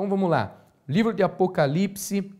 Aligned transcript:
Então 0.00 0.08
vamos 0.08 0.30
lá. 0.30 0.64
Livro 0.88 1.12
de 1.12 1.22
Apocalipse, 1.22 2.32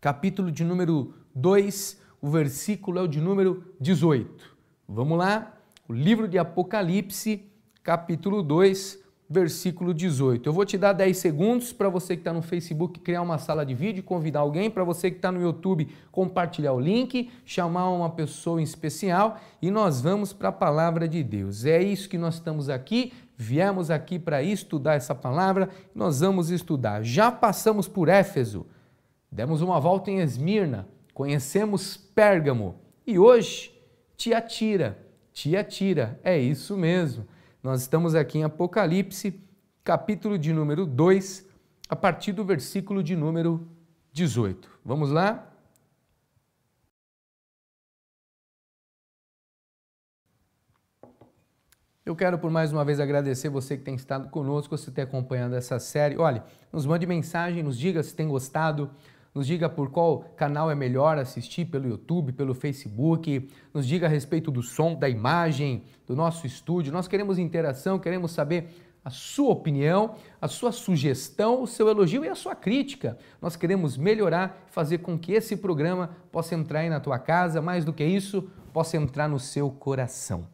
capítulo 0.00 0.52
de 0.52 0.62
número 0.62 1.12
2, 1.34 2.00
o 2.22 2.30
versículo 2.30 3.00
é 3.00 3.02
o 3.02 3.08
de 3.08 3.20
número 3.20 3.64
18. 3.80 4.56
Vamos 4.88 5.18
lá? 5.18 5.56
O 5.88 5.92
livro 5.92 6.28
de 6.28 6.38
Apocalipse, 6.38 7.50
capítulo 7.82 8.44
2, 8.44 9.02
versículo 9.28 9.92
18. 9.92 10.48
Eu 10.48 10.52
vou 10.52 10.64
te 10.64 10.78
dar 10.78 10.92
10 10.92 11.16
segundos 11.16 11.72
para 11.72 11.88
você 11.88 12.14
que 12.14 12.20
está 12.20 12.32
no 12.32 12.42
Facebook 12.42 13.00
criar 13.00 13.22
uma 13.22 13.38
sala 13.38 13.66
de 13.66 13.74
vídeo, 13.74 14.02
convidar 14.04 14.40
alguém, 14.40 14.70
para 14.70 14.84
você 14.84 15.10
que 15.10 15.16
está 15.16 15.32
no 15.32 15.42
YouTube 15.42 15.88
compartilhar 16.12 16.72
o 16.74 16.80
link, 16.80 17.28
chamar 17.44 17.90
uma 17.90 18.10
pessoa 18.10 18.60
em 18.60 18.64
especial 18.64 19.40
e 19.60 19.70
nós 19.70 20.00
vamos 20.00 20.32
para 20.32 20.50
a 20.50 20.52
palavra 20.52 21.08
de 21.08 21.24
Deus. 21.24 21.64
É 21.64 21.82
isso 21.82 22.08
que 22.08 22.18
nós 22.18 22.34
estamos 22.34 22.68
aqui, 22.68 23.12
viemos 23.36 23.90
aqui 23.90 24.18
para 24.18 24.42
estudar 24.42 24.94
essa 24.94 25.14
palavra, 25.14 25.68
nós 25.94 26.20
vamos 26.20 26.50
estudar. 26.50 27.02
Já 27.02 27.30
passamos 27.30 27.88
por 27.88 28.08
Éfeso, 28.08 28.66
demos 29.30 29.60
uma 29.60 29.80
volta 29.80 30.10
em 30.10 30.20
Esmirna, 30.20 30.88
conhecemos 31.12 31.96
Pérgamo 31.96 32.76
e 33.06 33.18
hoje 33.18 33.72
Tiatira. 34.16 34.98
Tiatira, 35.32 36.18
é 36.22 36.38
isso 36.38 36.76
mesmo. 36.76 37.26
Nós 37.62 37.80
estamos 37.80 38.14
aqui 38.14 38.38
em 38.38 38.44
Apocalipse, 38.44 39.40
capítulo 39.82 40.38
de 40.38 40.52
número 40.52 40.86
2, 40.86 41.46
a 41.88 41.96
partir 41.96 42.32
do 42.32 42.44
versículo 42.44 43.02
de 43.02 43.16
número 43.16 43.66
18. 44.12 44.68
Vamos 44.84 45.10
lá? 45.10 45.53
Eu 52.06 52.14
quero 52.14 52.38
por 52.38 52.50
mais 52.50 52.70
uma 52.70 52.84
vez 52.84 53.00
agradecer 53.00 53.48
você 53.48 53.78
que 53.78 53.82
tem 53.82 53.94
estado 53.94 54.28
conosco, 54.28 54.76
você 54.76 54.90
tem 54.90 55.04
acompanhado 55.04 55.54
essa 55.56 55.78
série. 55.78 56.18
Olha, 56.18 56.44
nos 56.70 56.84
mande 56.84 57.06
mensagem, 57.06 57.62
nos 57.62 57.78
diga 57.78 58.02
se 58.02 58.14
tem 58.14 58.28
gostado, 58.28 58.90
nos 59.34 59.46
diga 59.46 59.70
por 59.70 59.90
qual 59.90 60.18
canal 60.36 60.70
é 60.70 60.74
melhor 60.74 61.16
assistir, 61.16 61.64
pelo 61.64 61.88
YouTube, 61.88 62.32
pelo 62.32 62.52
Facebook, 62.52 63.48
nos 63.72 63.86
diga 63.86 64.04
a 64.06 64.10
respeito 64.10 64.50
do 64.50 64.62
som, 64.62 64.94
da 64.94 65.08
imagem, 65.08 65.84
do 66.06 66.14
nosso 66.14 66.46
estúdio. 66.46 66.92
Nós 66.92 67.08
queremos 67.08 67.38
interação, 67.38 67.98
queremos 67.98 68.32
saber 68.32 68.68
a 69.02 69.08
sua 69.08 69.52
opinião, 69.52 70.16
a 70.42 70.46
sua 70.46 70.72
sugestão, 70.72 71.62
o 71.62 71.66
seu 71.66 71.88
elogio 71.88 72.22
e 72.22 72.28
a 72.28 72.34
sua 72.34 72.54
crítica. 72.54 73.16
Nós 73.40 73.56
queremos 73.56 73.96
melhorar, 73.96 74.66
fazer 74.66 74.98
com 74.98 75.18
que 75.18 75.32
esse 75.32 75.56
programa 75.56 76.10
possa 76.30 76.54
entrar 76.54 76.80
aí 76.80 76.90
na 76.90 77.00
tua 77.00 77.18
casa, 77.18 77.62
mais 77.62 77.82
do 77.82 77.94
que 77.94 78.04
isso, 78.04 78.42
possa 78.74 78.98
entrar 78.98 79.26
no 79.26 79.40
seu 79.40 79.70
coração. 79.70 80.52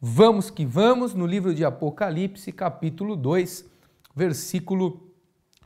Vamos 0.00 0.48
que 0.48 0.64
vamos 0.64 1.12
no 1.12 1.26
livro 1.26 1.52
de 1.52 1.64
Apocalipse, 1.64 2.52
capítulo 2.52 3.16
2, 3.16 3.68
versículo 4.14 5.12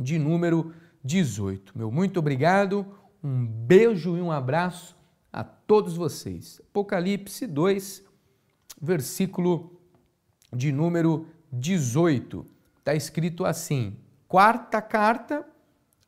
de 0.00 0.18
número 0.18 0.72
18. 1.04 1.76
Meu 1.76 1.92
muito 1.92 2.18
obrigado, 2.18 2.86
um 3.22 3.44
beijo 3.44 4.16
e 4.16 4.22
um 4.22 4.32
abraço 4.32 4.96
a 5.30 5.44
todos 5.44 5.96
vocês. 5.98 6.62
Apocalipse 6.70 7.46
2, 7.46 8.06
versículo 8.80 9.78
de 10.50 10.72
número 10.72 11.26
18. 11.52 12.46
Está 12.78 12.94
escrito 12.94 13.44
assim: 13.44 13.98
Quarta 14.26 14.80
carta 14.80 15.46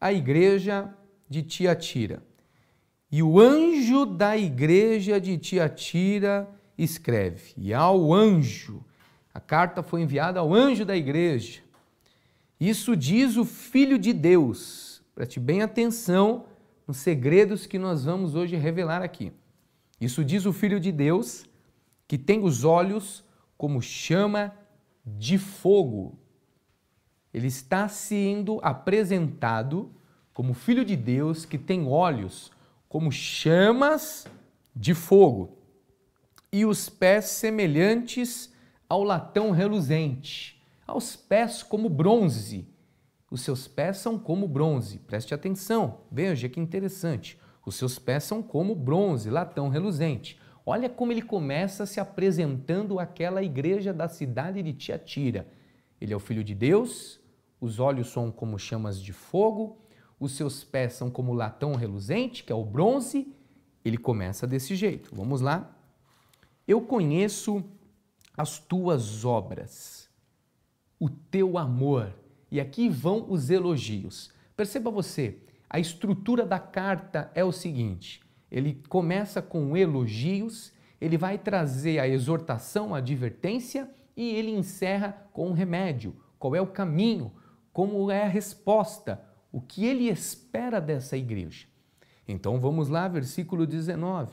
à 0.00 0.14
igreja 0.14 0.88
de 1.28 1.42
Tiatira. 1.42 2.22
E 3.12 3.22
o 3.22 3.38
anjo 3.38 4.06
da 4.06 4.34
igreja 4.34 5.20
de 5.20 5.36
Tiatira 5.36 6.48
escreve: 6.76 7.52
E 7.56 7.72
ao 7.74 8.12
anjo, 8.12 8.84
a 9.32 9.40
carta 9.40 9.82
foi 9.82 10.02
enviada 10.02 10.40
ao 10.40 10.52
anjo 10.52 10.84
da 10.84 10.96
igreja. 10.96 11.60
Isso 12.58 12.96
diz 12.96 13.36
o 13.36 13.44
Filho 13.44 13.98
de 13.98 14.12
Deus 14.12 14.94
Preste 15.14 15.38
bem 15.38 15.62
atenção 15.62 16.46
nos 16.88 16.96
segredos 16.96 17.66
que 17.66 17.78
nós 17.78 18.04
vamos 18.04 18.34
hoje 18.34 18.56
revelar 18.56 19.00
aqui. 19.00 19.32
Isso 20.00 20.24
diz 20.24 20.44
o 20.44 20.52
Filho 20.52 20.80
de 20.80 20.90
Deus, 20.90 21.46
que 22.08 22.18
tem 22.18 22.42
os 22.42 22.64
olhos 22.64 23.24
como 23.56 23.80
chama 23.80 24.52
de 25.06 25.38
fogo. 25.38 26.18
Ele 27.32 27.46
está 27.46 27.88
sendo 27.88 28.58
apresentado 28.60 29.92
como 30.32 30.52
Filho 30.52 30.84
de 30.84 30.96
Deus, 30.96 31.44
que 31.44 31.58
tem 31.58 31.86
olhos 31.86 32.50
como 32.88 33.12
chamas 33.12 34.26
de 34.74 34.94
fogo 34.94 35.56
e 36.54 36.64
os 36.64 36.88
pés 36.88 37.26
semelhantes 37.26 38.52
ao 38.88 39.02
latão 39.02 39.50
reluzente, 39.50 40.62
aos 40.86 41.16
pés 41.16 41.62
como 41.62 41.88
bronze 41.88 42.74
os 43.34 43.40
seus 43.40 43.66
pés 43.66 43.96
são 43.96 44.16
como 44.16 44.46
bronze. 44.46 44.98
Preste 44.98 45.34
atenção, 45.34 46.02
veja 46.08 46.48
que 46.48 46.60
interessante. 46.60 47.36
Os 47.66 47.74
seus 47.74 47.98
pés 47.98 48.22
são 48.22 48.40
como 48.40 48.76
bronze, 48.76 49.28
latão 49.28 49.68
reluzente. 49.68 50.40
Olha 50.64 50.88
como 50.88 51.10
ele 51.10 51.20
começa 51.20 51.84
se 51.84 51.98
apresentando 51.98 53.00
àquela 53.00 53.42
igreja 53.42 53.92
da 53.92 54.06
cidade 54.06 54.62
de 54.62 54.72
Tiatira. 54.72 55.48
Ele 56.00 56.12
é 56.12 56.16
o 56.16 56.20
filho 56.20 56.44
de 56.44 56.54
Deus, 56.54 57.20
os 57.60 57.80
olhos 57.80 58.06
são 58.12 58.30
como 58.30 58.56
chamas 58.56 59.02
de 59.02 59.12
fogo, 59.12 59.78
os 60.20 60.36
seus 60.36 60.62
pés 60.62 60.92
são 60.92 61.10
como 61.10 61.32
latão 61.32 61.74
reluzente, 61.74 62.44
que 62.44 62.52
é 62.52 62.54
o 62.54 62.64
bronze. 62.64 63.34
Ele 63.84 63.98
começa 63.98 64.46
desse 64.46 64.76
jeito. 64.76 65.10
Vamos 65.12 65.40
lá? 65.40 65.76
Eu 66.66 66.80
conheço 66.80 67.62
as 68.36 68.58
tuas 68.58 69.24
obras, 69.24 70.08
o 70.98 71.10
teu 71.10 71.58
amor 71.58 72.14
e 72.50 72.60
aqui 72.60 72.88
vão 72.88 73.26
os 73.28 73.50
elogios. 73.50 74.32
Perceba 74.56 74.90
você, 74.90 75.38
a 75.68 75.78
estrutura 75.78 76.46
da 76.46 76.58
carta 76.58 77.30
é 77.34 77.44
o 77.44 77.52
seguinte: 77.52 78.22
ele 78.50 78.82
começa 78.88 79.42
com 79.42 79.76
elogios, 79.76 80.72
ele 81.00 81.18
vai 81.18 81.36
trazer 81.36 81.98
a 81.98 82.08
exortação, 82.08 82.94
a 82.94 82.98
advertência 82.98 83.90
e 84.16 84.30
ele 84.30 84.50
encerra 84.50 85.28
com 85.32 85.50
o 85.50 85.52
remédio. 85.52 86.16
Qual 86.38 86.54
é 86.54 86.60
o 86.60 86.66
caminho? 86.66 87.32
Como 87.72 88.10
é 88.10 88.22
a 88.22 88.28
resposta? 88.28 89.22
O 89.52 89.60
que 89.60 89.84
ele 89.84 90.08
espera 90.08 90.80
dessa 90.80 91.16
igreja? 91.16 91.66
Então 92.26 92.58
vamos 92.58 92.88
lá, 92.88 93.06
versículo 93.06 93.66
19. 93.66 94.32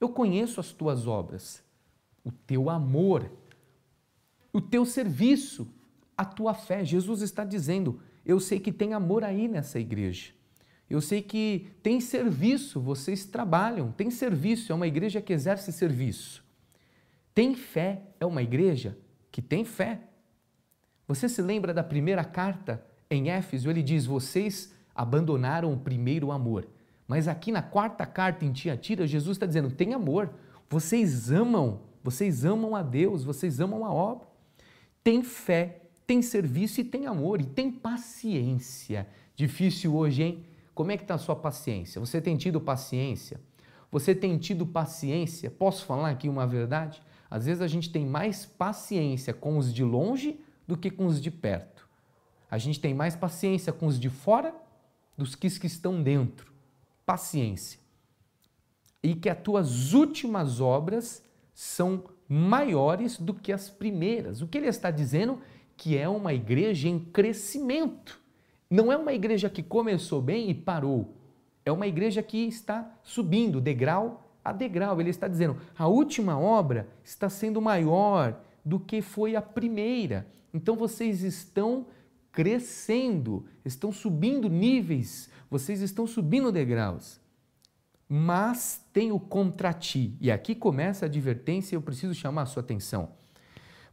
Eu 0.00 0.08
conheço 0.08 0.60
as 0.60 0.72
tuas 0.72 1.06
obras, 1.06 1.62
o 2.24 2.30
teu 2.30 2.68
amor, 2.68 3.30
o 4.52 4.60
teu 4.60 4.84
serviço 4.84 5.68
a 6.20 6.24
tua 6.26 6.52
fé. 6.52 6.84
Jesus 6.84 7.22
está 7.22 7.44
dizendo: 7.44 7.98
eu 8.26 8.38
sei 8.38 8.60
que 8.60 8.70
tem 8.70 8.92
amor 8.92 9.24
aí 9.24 9.48
nessa 9.48 9.80
igreja. 9.80 10.32
Eu 10.88 11.00
sei 11.00 11.22
que 11.22 11.68
tem 11.82 11.98
serviço, 11.98 12.78
vocês 12.78 13.24
trabalham, 13.24 13.90
tem 13.92 14.10
serviço, 14.10 14.70
é 14.70 14.74
uma 14.74 14.86
igreja 14.86 15.22
que 15.22 15.32
exerce 15.32 15.72
serviço. 15.72 16.44
Tem 17.32 17.54
fé, 17.54 18.02
é 18.18 18.26
uma 18.26 18.42
igreja 18.42 18.98
que 19.30 19.40
tem 19.40 19.64
fé. 19.64 20.00
Você 21.08 21.26
se 21.26 21.40
lembra 21.40 21.72
da 21.72 21.82
primeira 21.82 22.24
carta 22.24 22.84
em 23.08 23.30
Éfeso? 23.30 23.70
Ele 23.70 23.82
diz: 23.82 24.04
vocês 24.04 24.74
abandonaram 24.94 25.72
o 25.72 25.78
primeiro 25.78 26.30
amor. 26.30 26.68
Mas 27.08 27.28
aqui 27.28 27.50
na 27.50 27.62
quarta 27.62 28.04
carta 28.04 28.44
em 28.44 28.52
Tiatira, 28.52 29.06
Jesus 29.06 29.36
está 29.36 29.46
dizendo: 29.46 29.70
tem 29.70 29.94
amor. 29.94 30.34
Vocês 30.68 31.32
amam, 31.32 31.80
vocês 32.02 32.44
amam 32.44 32.74
a 32.74 32.82
Deus, 32.82 33.24
vocês 33.24 33.60
amam 33.60 33.84
a 33.84 33.92
obra. 33.92 34.26
Tem 35.02 35.22
fé, 35.22 35.82
tem 36.06 36.22
serviço 36.22 36.80
e 36.80 36.84
tem 36.84 37.06
amor 37.06 37.40
e 37.40 37.44
tem 37.44 37.70
paciência. 37.70 39.06
Difícil 39.34 39.94
hoje, 39.94 40.22
hein? 40.22 40.46
Como 40.74 40.90
é 40.90 40.96
que 40.96 41.04
está 41.04 41.14
a 41.14 41.18
sua 41.18 41.36
paciência? 41.36 42.00
Você 42.00 42.20
tem 42.20 42.36
tido 42.36 42.60
paciência? 42.60 43.40
Você 43.90 44.14
tem 44.14 44.38
tido 44.38 44.66
paciência? 44.66 45.50
Posso 45.50 45.84
falar 45.84 46.10
aqui 46.10 46.28
uma 46.28 46.46
verdade? 46.46 47.02
Às 47.30 47.46
vezes 47.46 47.62
a 47.62 47.66
gente 47.66 47.90
tem 47.90 48.06
mais 48.06 48.46
paciência 48.46 49.32
com 49.34 49.58
os 49.58 49.72
de 49.72 49.84
longe 49.84 50.40
do 50.66 50.76
que 50.76 50.90
com 50.90 51.06
os 51.06 51.20
de 51.20 51.30
perto. 51.30 51.88
A 52.50 52.58
gente 52.58 52.80
tem 52.80 52.94
mais 52.94 53.14
paciência 53.14 53.72
com 53.72 53.86
os 53.86 53.98
de 53.98 54.08
fora 54.08 54.54
dos 55.16 55.34
que 55.34 55.48
que 55.50 55.66
estão 55.66 56.02
dentro. 56.02 56.52
Paciência. 57.04 57.78
E 59.02 59.14
que 59.14 59.28
as 59.28 59.40
tuas 59.40 59.92
últimas 59.92 60.60
obras 60.60 61.22
são 61.60 62.04
maiores 62.26 63.18
do 63.18 63.34
que 63.34 63.52
as 63.52 63.68
primeiras. 63.68 64.40
O 64.40 64.48
que 64.48 64.56
ele 64.56 64.66
está 64.66 64.90
dizendo 64.90 65.40
que 65.76 65.94
é 65.94 66.08
uma 66.08 66.32
igreja 66.32 66.88
em 66.88 66.98
crescimento. 66.98 68.18
Não 68.70 68.90
é 68.90 68.96
uma 68.96 69.12
igreja 69.12 69.50
que 69.50 69.62
começou 69.62 70.22
bem 70.22 70.48
e 70.48 70.54
parou. 70.54 71.14
É 71.62 71.70
uma 71.70 71.86
igreja 71.86 72.22
que 72.22 72.38
está 72.46 72.90
subindo 73.02 73.60
degrau 73.60 74.26
a 74.42 74.52
degrau. 74.52 74.98
Ele 74.98 75.10
está 75.10 75.28
dizendo: 75.28 75.58
a 75.76 75.86
última 75.86 76.38
obra 76.40 76.88
está 77.04 77.28
sendo 77.28 77.60
maior 77.60 78.40
do 78.64 78.80
que 78.80 79.02
foi 79.02 79.36
a 79.36 79.42
primeira. 79.42 80.26
Então 80.54 80.76
vocês 80.76 81.22
estão 81.22 81.88
crescendo, 82.32 83.44
estão 83.66 83.92
subindo 83.92 84.48
níveis, 84.48 85.28
vocês 85.50 85.82
estão 85.82 86.06
subindo 86.06 86.50
degraus. 86.50 87.19
Mas 88.12 88.84
tem 88.92 89.12
o 89.12 89.20
contra 89.20 89.72
ti. 89.72 90.16
E 90.20 90.32
aqui 90.32 90.52
começa 90.52 91.04
a 91.04 91.08
advertência, 91.08 91.76
eu 91.76 91.80
preciso 91.80 92.12
chamar 92.12 92.42
a 92.42 92.46
sua 92.46 92.60
atenção. 92.60 93.12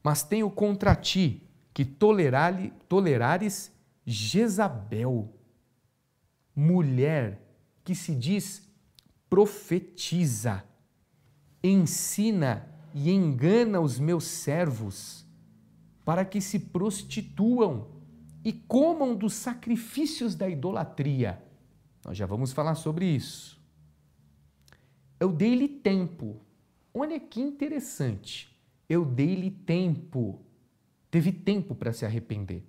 Mas 0.03 0.23
tem 0.23 0.41
o 0.41 0.49
contra 0.49 0.95
ti, 0.95 1.47
que 1.71 1.85
tolerares 1.85 3.71
Jezabel, 4.03 5.31
mulher 6.55 7.39
que 7.83 7.93
se 7.93 8.15
diz 8.15 8.67
profetiza, 9.29 10.63
ensina 11.63 12.67
e 12.95 13.11
engana 13.11 13.79
os 13.79 13.99
meus 13.99 14.23
servos 14.23 15.27
para 16.03 16.25
que 16.25 16.41
se 16.41 16.57
prostituam 16.57 17.87
e 18.43 18.51
comam 18.51 19.13
dos 19.13 19.33
sacrifícios 19.33 20.33
da 20.33 20.49
idolatria. 20.49 21.39
Nós 22.03 22.17
já 22.17 22.25
vamos 22.25 22.53
falar 22.53 22.73
sobre 22.75 23.05
isso. 23.05 23.56
Eu 25.19 25.31
dei-lhe 25.31 25.67
tempo. 25.67 26.39
Olha 26.93 27.19
que 27.19 27.41
interessante. 27.41 28.55
Eu 28.87 29.03
dei-lhe 29.03 29.51
tempo. 29.51 30.39
Teve 31.09 31.31
tempo 31.31 31.73
para 31.73 31.91
se 31.93 32.05
arrepender. 32.05 32.63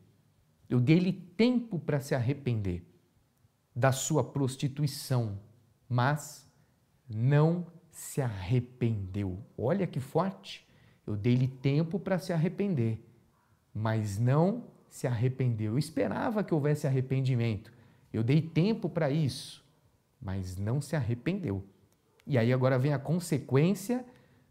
Eu 0.68 0.80
dei-lhe 0.80 1.12
tempo 1.12 1.78
para 1.78 2.00
se 2.00 2.14
arrepender 2.14 2.84
da 3.74 3.92
sua 3.92 4.24
prostituição, 4.24 5.38
mas 5.88 6.50
não 7.08 7.66
se 7.90 8.20
arrependeu. 8.20 9.38
Olha 9.56 9.86
que 9.86 10.00
forte. 10.00 10.66
Eu 11.06 11.16
dei-lhe 11.16 11.48
tempo 11.48 11.98
para 11.98 12.18
se 12.18 12.32
arrepender, 12.32 13.02
mas 13.72 14.18
não 14.18 14.64
se 14.88 15.06
arrependeu. 15.06 15.72
Eu 15.72 15.78
esperava 15.78 16.44
que 16.44 16.52
houvesse 16.52 16.86
arrependimento. 16.86 17.72
Eu 18.12 18.22
dei 18.22 18.42
tempo 18.42 18.88
para 18.88 19.10
isso, 19.10 19.64
mas 20.20 20.56
não 20.56 20.80
se 20.80 20.96
arrependeu. 20.96 21.64
E 22.28 22.36
aí 22.36 22.52
agora 22.52 22.78
vem 22.78 22.92
a 22.92 22.98
consequência 22.98 24.04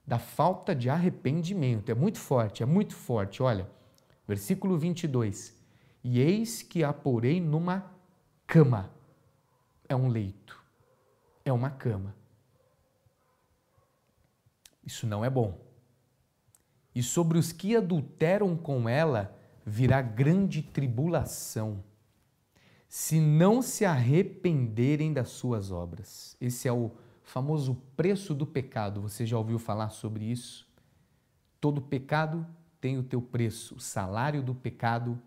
da 0.06 0.18
falta 0.18 0.74
de 0.74 0.90
arrependimento. 0.90 1.92
É 1.92 1.94
muito 1.94 2.18
forte, 2.18 2.64
é 2.64 2.66
muito 2.66 2.96
forte. 2.96 3.44
Olha, 3.44 3.70
versículo 4.28 4.80
22. 4.80 5.56
E 6.04 6.20
eis 6.20 6.64
que 6.64 6.84
a 6.84 6.92
porei 6.92 7.40
numa 7.40 7.94
cama. 8.48 8.92
É 9.88 9.96
um 9.96 10.08
leito, 10.08 10.60
é 11.46 11.54
uma 11.54 11.70
cama. 11.70 12.16
Isso 14.84 15.06
não 15.06 15.24
é 15.24 15.30
bom. 15.30 15.60
E 16.96 17.04
sobre 17.04 17.38
os 17.38 17.52
que 17.52 17.76
adulteram 17.76 18.58
com 18.58 18.90
ela 18.90 19.38
virá 19.64 20.02
grande 20.02 20.64
tribulação, 20.64 21.84
se 22.90 23.20
não 23.20 23.62
se 23.62 23.86
arrependerem 23.86 25.14
das 25.14 25.30
suas 25.30 25.72
obras. 25.72 26.36
Esse 26.42 26.68
é 26.68 26.72
o 26.72 26.92
famoso 27.28 27.76
preço 27.96 28.34
do 28.34 28.48
pecado. 28.48 29.02
Você 29.02 29.26
já 29.26 29.38
ouviu 29.38 29.60
falar 29.60 29.90
sobre 29.90 30.24
isso? 30.24 30.66
Todo 31.60 31.82
pecado 31.82 32.48
tem 32.80 32.98
o 32.98 33.04
teu 33.04 33.22
preço. 33.22 33.76
O 33.76 33.80
salário 33.80 34.42
do 34.42 34.56
pecado 34.56 35.22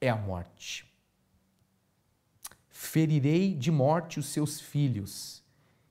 é 0.00 0.08
a 0.08 0.16
morte. 0.16 0.86
Ferirei 2.68 3.54
de 3.54 3.70
morte 3.70 4.20
os 4.20 4.26
seus 4.26 4.60
filhos, 4.60 5.42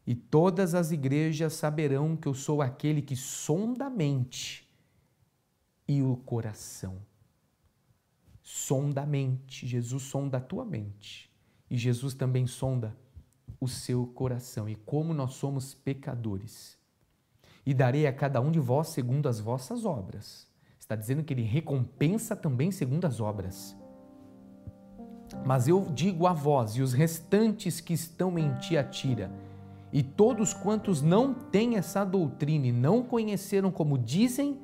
e 0.08 0.16
todas 0.16 0.74
as 0.74 0.92
igrejas 0.92 1.54
saberão 1.54 2.16
que 2.16 2.28
eu 2.28 2.34
sou 2.34 2.62
aquele 2.62 3.02
que 3.02 3.16
sonda 3.16 3.86
a 3.86 3.90
mente 3.90 4.68
e 5.88 6.02
o 6.02 6.16
coração. 6.18 6.98
Sonda 8.42 9.04
a 9.04 9.06
mente, 9.06 9.68
Jesus 9.68 10.04
sonda 10.04 10.38
a 10.38 10.42
tua 10.42 10.66
mente. 10.66 11.30
E 11.70 11.78
Jesus 11.78 12.14
também 12.14 12.48
sonda 12.48 12.98
o 13.62 13.68
seu 13.68 14.06
coração. 14.08 14.68
E 14.68 14.76
como 14.76 15.14
nós 15.14 15.36
somos 15.36 15.74
pecadores. 15.74 16.78
E 17.66 17.74
darei 17.74 18.06
a 18.08 18.12
cada 18.12 18.42
um 18.42 18.52
de 18.52 18.60
vós 18.60 18.90
segundo 18.90 19.30
as 19.30 19.40
vossas 19.40 19.86
obras. 19.86 20.48
Está 20.80 20.96
dizendo 20.96 21.24
que 21.24 21.34
ele 21.34 21.44
recompensa 21.44 22.36
também 22.36 22.72
segundo 22.72 23.06
as 23.06 23.22
obras. 23.22 23.78
Mas 25.46 25.68
eu 25.68 25.86
digo 25.94 26.28
a 26.28 26.34
vós 26.34 26.76
e 26.76 26.82
os 26.82 26.92
restantes 26.92 27.80
que 27.80 27.94
estão 27.94 28.38
em 28.38 28.54
Tiatira, 28.56 29.32
e 29.94 30.02
todos 30.02 30.54
quantos 30.54 31.02
não 31.02 31.34
têm 31.34 31.76
essa 31.76 32.04
doutrina 32.04 32.68
e 32.68 32.72
não 32.72 33.04
conheceram 33.04 33.72
como 33.72 33.98
dizem, 33.98 34.60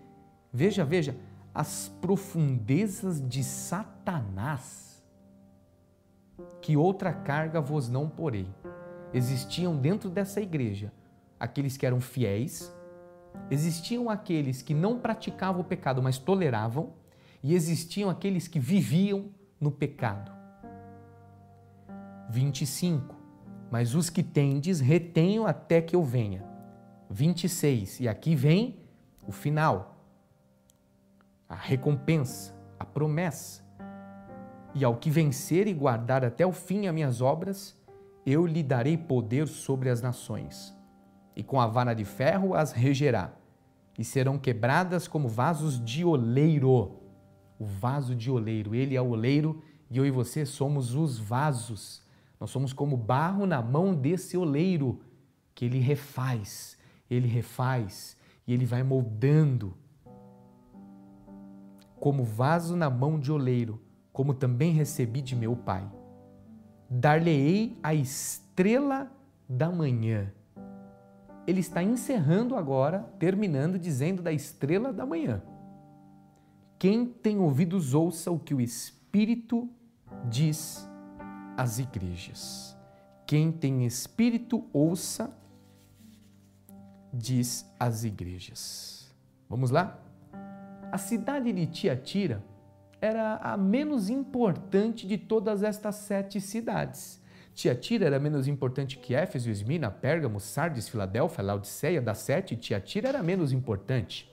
veja, 0.54 0.86
veja, 0.86 1.18
as 1.54 1.90
profundezas 2.02 3.22
de 3.28 3.44
Satanás, 3.44 5.04
que 6.62 6.78
outra 6.78 7.12
carga 7.12 7.60
vos 7.60 7.90
não 7.90 8.08
porei. 8.08 8.48
Existiam 9.18 9.76
dentro 9.76 10.12
dessa 10.12 10.40
igreja 10.40 10.94
aqueles 11.40 11.76
que 11.76 11.88
eram 11.88 12.00
fiéis, 12.00 12.72
existiam 13.50 14.12
aqueles 14.12 14.62
que 14.62 14.76
não 14.76 15.00
praticavam 15.00 15.62
o 15.62 15.64
pecado, 15.64 16.04
mas 16.04 16.20
toleravam, 16.20 16.94
e 17.42 17.56
existiam 17.56 18.12
aqueles 18.12 18.48
que 18.48 18.60
viviam 18.60 19.32
no 19.60 19.72
pecado. 19.72 20.32
25. 22.30 23.16
Mas 23.72 23.96
os 23.96 24.08
que 24.08 24.22
tendes, 24.22 24.80
retenham 24.80 25.48
até 25.48 25.82
que 25.82 25.96
eu 25.96 26.04
venha. 26.04 26.46
26. 27.10 28.02
E 28.02 28.08
aqui 28.08 28.36
vem 28.36 28.80
o 29.28 29.32
final, 29.32 30.00
a 31.50 31.56
recompensa, 31.56 32.54
a 32.80 32.86
promessa. 32.86 33.66
E 34.76 34.86
ao 34.86 34.96
que 34.96 35.10
vencer 35.10 35.68
e 35.68 35.74
guardar 35.74 36.24
até 36.24 36.46
o 36.46 36.52
fim 36.52 36.86
as 36.86 36.94
minhas 36.94 37.20
obras, 37.20 37.76
eu 38.30 38.46
lhe 38.46 38.62
darei 38.62 38.98
poder 38.98 39.48
sobre 39.48 39.90
as 39.90 40.02
nações. 40.02 40.76
E 41.36 41.42
com 41.42 41.62
a 41.62 41.68
vara 41.68 41.94
de 41.94 42.04
ferro 42.04 42.54
as 42.54 42.72
regerá, 42.72 43.34
e 43.98 44.04
serão 44.04 44.38
quebradas 44.38 45.08
como 45.08 45.28
vasos 45.28 45.84
de 45.84 46.04
oleiro. 46.04 47.00
O 47.58 47.66
vaso 47.66 48.16
de 48.16 48.30
oleiro, 48.30 48.76
ele 48.76 48.96
é 48.96 49.02
o 49.02 49.10
oleiro 49.10 49.64
e 49.90 49.98
eu 49.98 50.06
e 50.06 50.12
você 50.12 50.46
somos 50.46 50.94
os 50.94 51.18
vasos 51.18 52.06
nós 52.40 52.52
somos 52.52 52.72
como 52.72 52.96
barro 52.96 53.46
na 53.46 53.62
mão 53.62 53.96
desse 53.96 54.38
oleiro 54.38 55.02
que 55.56 55.66
ele 55.66 55.80
refaz, 55.80 56.78
ele 57.10 57.28
refaz 57.28 58.16
e 58.46 58.54
ele 58.54 58.66
vai 58.66 58.84
moldando. 58.84 59.76
Como 62.00 62.24
vaso 62.24 62.76
na 62.76 62.90
mão 62.90 63.20
de 63.20 63.32
oleiro, 63.32 63.82
como 64.14 64.34
também 64.34 64.72
recebi 64.72 65.20
de 65.22 65.36
meu 65.36 65.56
Pai. 65.56 65.90
Dar-lhe-ei 66.90 67.78
a 67.84 67.94
estrela 67.94 69.12
da 69.48 69.70
manhã. 69.72 70.32
Ele 71.46 71.60
está 71.60 71.82
encerrando 71.82 72.56
agora, 72.56 73.00
terminando, 73.20 73.80
dizendo 73.80 74.22
da 74.22 74.32
estrela 74.32 74.92
da 74.92 75.06
manhã. 75.06 75.42
Quem 76.78 77.06
tem 77.06 77.40
ouvidos, 77.40 77.94
ouça 77.94 78.30
o 78.32 78.38
que 78.38 78.54
o 78.54 78.62
Espírito 78.62 79.70
diz 80.30 80.88
as 81.58 81.80
igrejas. 81.80 82.78
Quem 83.26 83.52
tem 83.52 83.86
espírito, 83.86 84.64
ouça, 84.72 85.36
diz 87.12 87.70
as 87.80 88.04
igrejas. 88.04 89.14
Vamos 89.50 89.72
lá? 89.72 90.00
A 90.92 90.98
cidade 90.98 91.52
de 91.52 91.66
Tiatira 91.66 92.42
era 93.02 93.38
a 93.38 93.56
menos 93.56 94.10
importante 94.10 95.08
de 95.08 95.18
todas 95.18 95.64
estas 95.64 95.96
sete 95.96 96.42
cidades. 96.42 97.22
Tiatira 97.54 98.06
era 98.06 98.20
menos 98.20 98.48
importante 98.48 98.98
que 98.98 99.16
Éfeso, 99.16 99.50
Esmina, 99.50 99.90
Pérgamo, 99.90 100.40
Sardes, 100.40 100.88
Filadélfia, 100.88 101.44
Laodiceia, 101.44 102.02
das 102.02 102.20
sete, 102.20 102.56
Tiatira 102.56 103.10
era 103.10 103.24
menos 103.24 103.52
importante. 103.52 104.32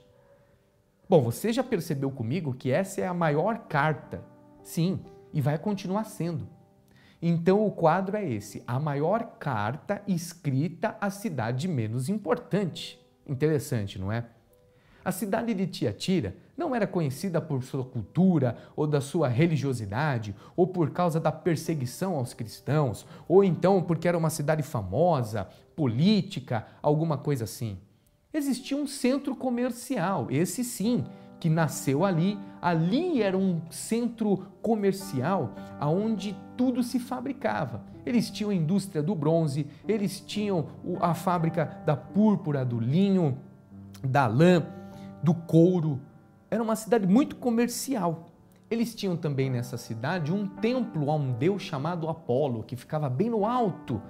Bom, 1.09 1.21
você 1.21 1.51
já 1.51 1.63
percebeu 1.63 2.11
comigo 2.11 2.53
que 2.53 2.71
essa 2.71 3.01
é 3.01 3.07
a 3.07 3.13
maior 3.13 3.67
carta, 3.67 4.23
sim, 4.63 4.99
e 5.33 5.41
vai 5.41 5.57
continuar 5.57 6.03
sendo. 6.03 6.47
Então 7.21 7.65
o 7.65 7.71
quadro 7.71 8.17
é 8.17 8.27
esse: 8.27 8.63
a 8.67 8.79
maior 8.79 9.37
carta 9.39 10.03
escrita 10.07 10.95
à 11.01 11.09
cidade 11.09 11.67
menos 11.67 12.09
importante. 12.09 13.03
Interessante, 13.25 13.97
não 13.97 14.11
é? 14.11 14.25
A 15.05 15.11
cidade 15.11 15.53
de 15.53 15.67
Tiatira 15.67 16.35
não 16.57 16.73
era 16.73 16.87
conhecida 16.87 17.39
por 17.39 17.61
sua 17.61 17.85
cultura 17.85 18.57
ou 18.75 18.87
da 18.87 18.99
sua 18.99 19.27
religiosidade, 19.27 20.33
ou 20.55 20.65
por 20.65 20.89
causa 20.89 21.19
da 21.19 21.31
perseguição 21.31 22.15
aos 22.15 22.33
cristãos, 22.33 23.05
ou 23.27 23.43
então 23.43 23.83
porque 23.83 24.07
era 24.07 24.17
uma 24.17 24.31
cidade 24.31 24.63
famosa, 24.63 25.47
política, 25.75 26.65
alguma 26.81 27.19
coisa 27.19 27.43
assim. 27.43 27.77
Existia 28.33 28.75
um 28.75 28.87
centro 28.87 29.35
comercial, 29.35 30.25
esse 30.31 30.63
sim, 30.63 31.05
que 31.39 31.49
nasceu 31.49 32.03
ali. 32.03 32.39
Ali 32.59 33.21
era 33.21 33.37
um 33.37 33.61
centro 33.69 34.47
comercial 34.59 35.53
onde 35.79 36.35
tudo 36.57 36.81
se 36.81 36.97
fabricava. 36.97 37.83
Eles 38.03 38.31
tinham 38.31 38.49
a 38.49 38.55
indústria 38.55 39.03
do 39.03 39.13
bronze, 39.13 39.67
eles 39.87 40.19
tinham 40.19 40.65
a 40.99 41.13
fábrica 41.13 41.77
da 41.85 41.95
púrpura, 41.95 42.65
do 42.65 42.79
linho, 42.79 43.37
da 44.03 44.25
lã, 44.25 44.65
do 45.25 45.33
couro. 45.33 45.99
Era 46.51 46.61
uma 46.61 46.75
cidade 46.75 47.07
muito 47.07 47.35
comercial. 47.37 48.27
Eles 48.69 48.93
tinham 48.93 49.17
também 49.17 49.49
nessa 49.49 49.75
cidade 49.75 50.31
um 50.31 50.47
templo 50.47 51.09
a 51.09 51.15
um 51.15 51.33
deus 51.33 51.63
chamado 51.63 52.07
Apolo, 52.07 52.63
que 52.63 52.75
ficava 52.75 53.09
bem 53.09 53.29
no 53.29 53.43
alto. 53.45 54.01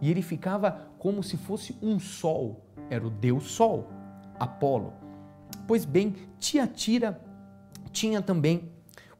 E 0.00 0.10
ele 0.10 0.22
ficava 0.22 0.88
como 0.98 1.22
se 1.22 1.36
fosse 1.36 1.76
um 1.82 1.98
sol. 1.98 2.64
Era 2.88 3.06
o 3.06 3.10
deus 3.10 3.44
Sol, 3.50 3.90
Apolo. 4.38 4.92
Pois 5.66 5.84
bem, 5.84 6.14
Tiatira 6.38 7.20
tinha 7.92 8.22
também 8.22 8.70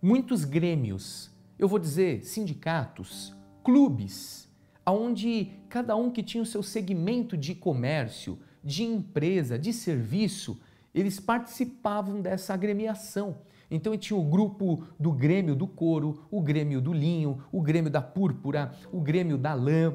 muitos 0.00 0.44
grêmios. 0.44 1.30
eu 1.58 1.68
vou 1.68 1.78
dizer 1.78 2.24
sindicatos, 2.24 3.34
clubes, 3.62 4.48
onde 4.84 5.52
cada 5.68 5.94
um 5.94 6.10
que 6.10 6.22
tinha 6.22 6.42
o 6.42 6.46
seu 6.46 6.62
segmento 6.62 7.36
de 7.36 7.54
comércio, 7.54 8.38
de 8.64 8.82
empresa, 8.82 9.58
de 9.58 9.72
serviço, 9.72 10.60
eles 10.94 11.18
participavam 11.18 12.20
dessa 12.20 12.54
agremiação. 12.54 13.36
Então 13.70 13.96
tinha 13.96 14.18
o 14.18 14.24
grupo 14.24 14.84
do 15.00 15.10
Grêmio 15.10 15.56
do 15.56 15.66
Couro, 15.66 16.26
o 16.30 16.42
Grêmio 16.42 16.80
do 16.80 16.92
Linho, 16.92 17.42
o 17.50 17.62
Grêmio 17.62 17.90
da 17.90 18.02
Púrpura, 18.02 18.72
o 18.92 19.00
Grêmio 19.00 19.38
da 19.38 19.54
Lã, 19.54 19.94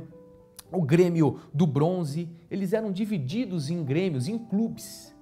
o 0.72 0.82
Grêmio 0.82 1.40
do 1.54 1.68
Bronze. 1.68 2.28
Eles 2.50 2.74
eram 2.74 2.92
divididos 2.92 3.70
em 3.70 3.84
grêmios, 3.84 4.28
em 4.28 4.38
clubes. 4.38 5.16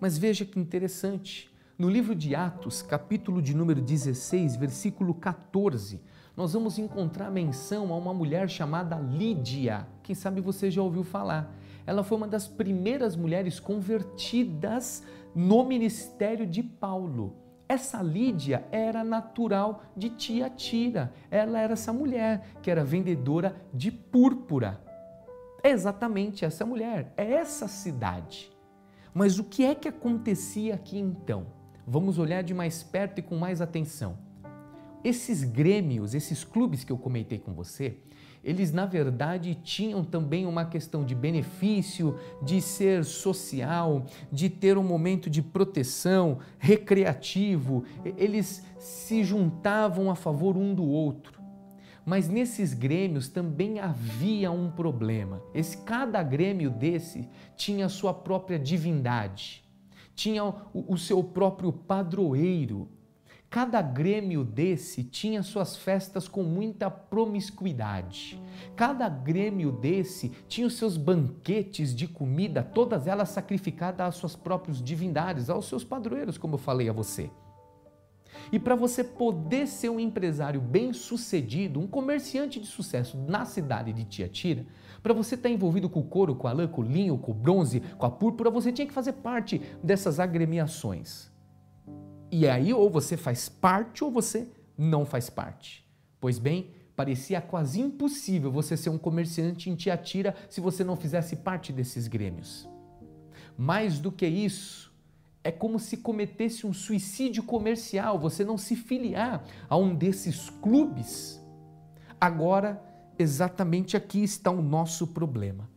Mas 0.00 0.16
veja 0.16 0.46
que 0.46 0.58
interessante. 0.58 1.50
No 1.78 1.90
livro 1.90 2.14
de 2.14 2.34
Atos, 2.34 2.82
capítulo 2.82 3.40
de 3.42 3.54
número 3.54 3.80
16, 3.80 4.56
versículo 4.56 5.14
14, 5.14 6.00
nós 6.36 6.54
vamos 6.54 6.78
encontrar 6.78 7.30
menção 7.30 7.92
a 7.92 7.96
uma 7.96 8.14
mulher 8.14 8.48
chamada 8.48 8.96
Lídia. 8.96 9.86
Quem 10.02 10.14
sabe 10.14 10.40
você 10.40 10.70
já 10.70 10.82
ouviu 10.82 11.04
falar. 11.04 11.54
Ela 11.86 12.02
foi 12.04 12.16
uma 12.16 12.28
das 12.28 12.46
primeiras 12.46 13.16
mulheres 13.16 13.58
convertidas 13.58 15.04
no 15.34 15.64
ministério 15.64 16.46
de 16.46 16.62
Paulo. 16.62 17.36
Essa 17.68 18.02
Lídia 18.02 18.66
era 18.72 19.04
natural 19.04 19.82
de 19.96 20.10
Tiatira. 20.10 21.12
Ela 21.30 21.60
era 21.60 21.74
essa 21.74 21.92
mulher 21.92 22.56
que 22.60 22.70
era 22.70 22.84
vendedora 22.84 23.54
de 23.72 23.92
púrpura. 23.92 24.80
É 25.62 25.70
exatamente 25.70 26.44
essa 26.44 26.66
mulher, 26.66 27.12
é 27.16 27.32
essa 27.32 27.68
cidade. 27.68 28.50
Mas 29.14 29.38
o 29.38 29.44
que 29.44 29.64
é 29.64 29.74
que 29.74 29.88
acontecia 29.88 30.74
aqui 30.74 30.98
então? 30.98 31.46
Vamos 31.86 32.18
olhar 32.18 32.42
de 32.42 32.54
mais 32.54 32.82
perto 32.82 33.18
e 33.18 33.22
com 33.22 33.36
mais 33.36 33.60
atenção. 33.60 34.18
Esses 35.02 35.44
grêmios, 35.44 36.14
esses 36.14 36.44
clubes 36.44 36.84
que 36.84 36.92
eu 36.92 36.98
comentei 36.98 37.38
com 37.38 37.52
você, 37.52 37.98
eles 38.42 38.72
na 38.72 38.86
verdade 38.86 39.54
tinham 39.54 40.02
também 40.02 40.46
uma 40.46 40.64
questão 40.64 41.04
de 41.04 41.14
benefício, 41.14 42.18
de 42.42 42.60
ser 42.60 43.04
social, 43.04 44.06
de 44.32 44.48
ter 44.48 44.78
um 44.78 44.82
momento 44.82 45.28
de 45.28 45.42
proteção, 45.42 46.38
recreativo. 46.58 47.84
Eles 48.16 48.64
se 48.78 49.22
juntavam 49.22 50.10
a 50.10 50.14
favor 50.14 50.56
um 50.56 50.74
do 50.74 50.84
outro. 50.84 51.40
Mas 52.04 52.28
nesses 52.28 52.72
grêmios 52.72 53.28
também 53.28 53.78
havia 53.78 54.50
um 54.50 54.70
problema. 54.70 55.42
Esse 55.54 55.76
cada 55.78 56.22
grêmio 56.22 56.70
desse 56.70 57.28
tinha 57.56 57.88
sua 57.90 58.14
própria 58.14 58.58
divindade, 58.58 59.62
tinha 60.14 60.44
o, 60.44 60.54
o 60.74 60.96
seu 60.96 61.22
próprio 61.22 61.70
padroeiro. 61.72 62.88
Cada 63.50 63.82
grêmio 63.82 64.44
desse 64.44 65.02
tinha 65.02 65.42
suas 65.42 65.76
festas 65.76 66.28
com 66.28 66.44
muita 66.44 66.88
promiscuidade. 66.88 68.40
Cada 68.76 69.08
grêmio 69.08 69.72
desse 69.72 70.28
tinha 70.46 70.68
os 70.68 70.74
seus 70.74 70.96
banquetes 70.96 71.92
de 71.92 72.06
comida, 72.06 72.62
todas 72.62 73.08
elas 73.08 73.30
sacrificadas 73.30 74.06
às 74.06 74.14
suas 74.14 74.36
próprias 74.36 74.80
divindades, 74.80 75.50
aos 75.50 75.66
seus 75.66 75.82
padroeiros, 75.82 76.38
como 76.38 76.54
eu 76.54 76.58
falei 76.58 76.88
a 76.88 76.92
você. 76.92 77.28
E 78.52 78.58
para 78.58 78.76
você 78.76 79.02
poder 79.02 79.66
ser 79.66 79.88
um 79.88 79.98
empresário 79.98 80.60
bem-sucedido, 80.60 81.80
um 81.80 81.88
comerciante 81.88 82.60
de 82.60 82.66
sucesso 82.68 83.18
na 83.18 83.44
cidade 83.44 83.92
de 83.92 84.04
Tiatira, 84.04 84.64
para 85.02 85.12
você 85.12 85.34
estar 85.34 85.48
tá 85.48 85.52
envolvido 85.52 85.90
com 85.90 85.98
o 85.98 86.04
couro, 86.04 86.36
com 86.36 86.46
a 86.46 86.52
lã, 86.52 86.68
com 86.68 86.82
o 86.82 86.84
linho, 86.84 87.18
com 87.18 87.32
o 87.32 87.34
bronze, 87.34 87.80
com 87.98 88.06
a 88.06 88.10
púrpura, 88.10 88.48
você 88.48 88.70
tinha 88.70 88.86
que 88.86 88.94
fazer 88.94 89.14
parte 89.14 89.60
dessas 89.82 90.20
agremiações. 90.20 91.29
E 92.30 92.46
aí, 92.46 92.72
ou 92.72 92.88
você 92.88 93.16
faz 93.16 93.48
parte 93.48 94.04
ou 94.04 94.10
você 94.10 94.48
não 94.78 95.04
faz 95.04 95.28
parte. 95.28 95.84
Pois 96.20 96.38
bem, 96.38 96.70
parecia 96.94 97.40
quase 97.40 97.80
impossível 97.80 98.52
você 98.52 98.76
ser 98.76 98.90
um 98.90 98.98
comerciante 98.98 99.68
em 99.68 99.74
Tiatira 99.74 100.34
se 100.48 100.60
você 100.60 100.84
não 100.84 100.96
fizesse 100.96 101.36
parte 101.36 101.72
desses 101.72 102.06
grêmios. 102.06 102.68
Mais 103.56 103.98
do 103.98 104.12
que 104.12 104.26
isso, 104.26 104.90
é 105.42 105.50
como 105.50 105.78
se 105.78 105.96
cometesse 105.96 106.66
um 106.66 106.72
suicídio 106.72 107.42
comercial, 107.42 108.18
você 108.18 108.44
não 108.44 108.58
se 108.58 108.76
filiar 108.76 109.44
a 109.68 109.76
um 109.76 109.94
desses 109.94 110.50
clubes. 110.50 111.40
Agora, 112.20 112.82
exatamente 113.18 113.96
aqui 113.96 114.22
está 114.22 114.50
o 114.50 114.62
nosso 114.62 115.06
problema. 115.08 115.68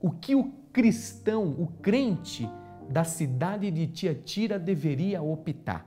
O 0.00 0.10
que 0.10 0.34
o 0.34 0.52
cristão, 0.72 1.48
o 1.58 1.66
crente, 1.80 2.48
da 2.88 3.04
cidade 3.04 3.70
de 3.70 3.86
Tiatira 3.86 4.58
deveria 4.58 5.22
optar. 5.22 5.86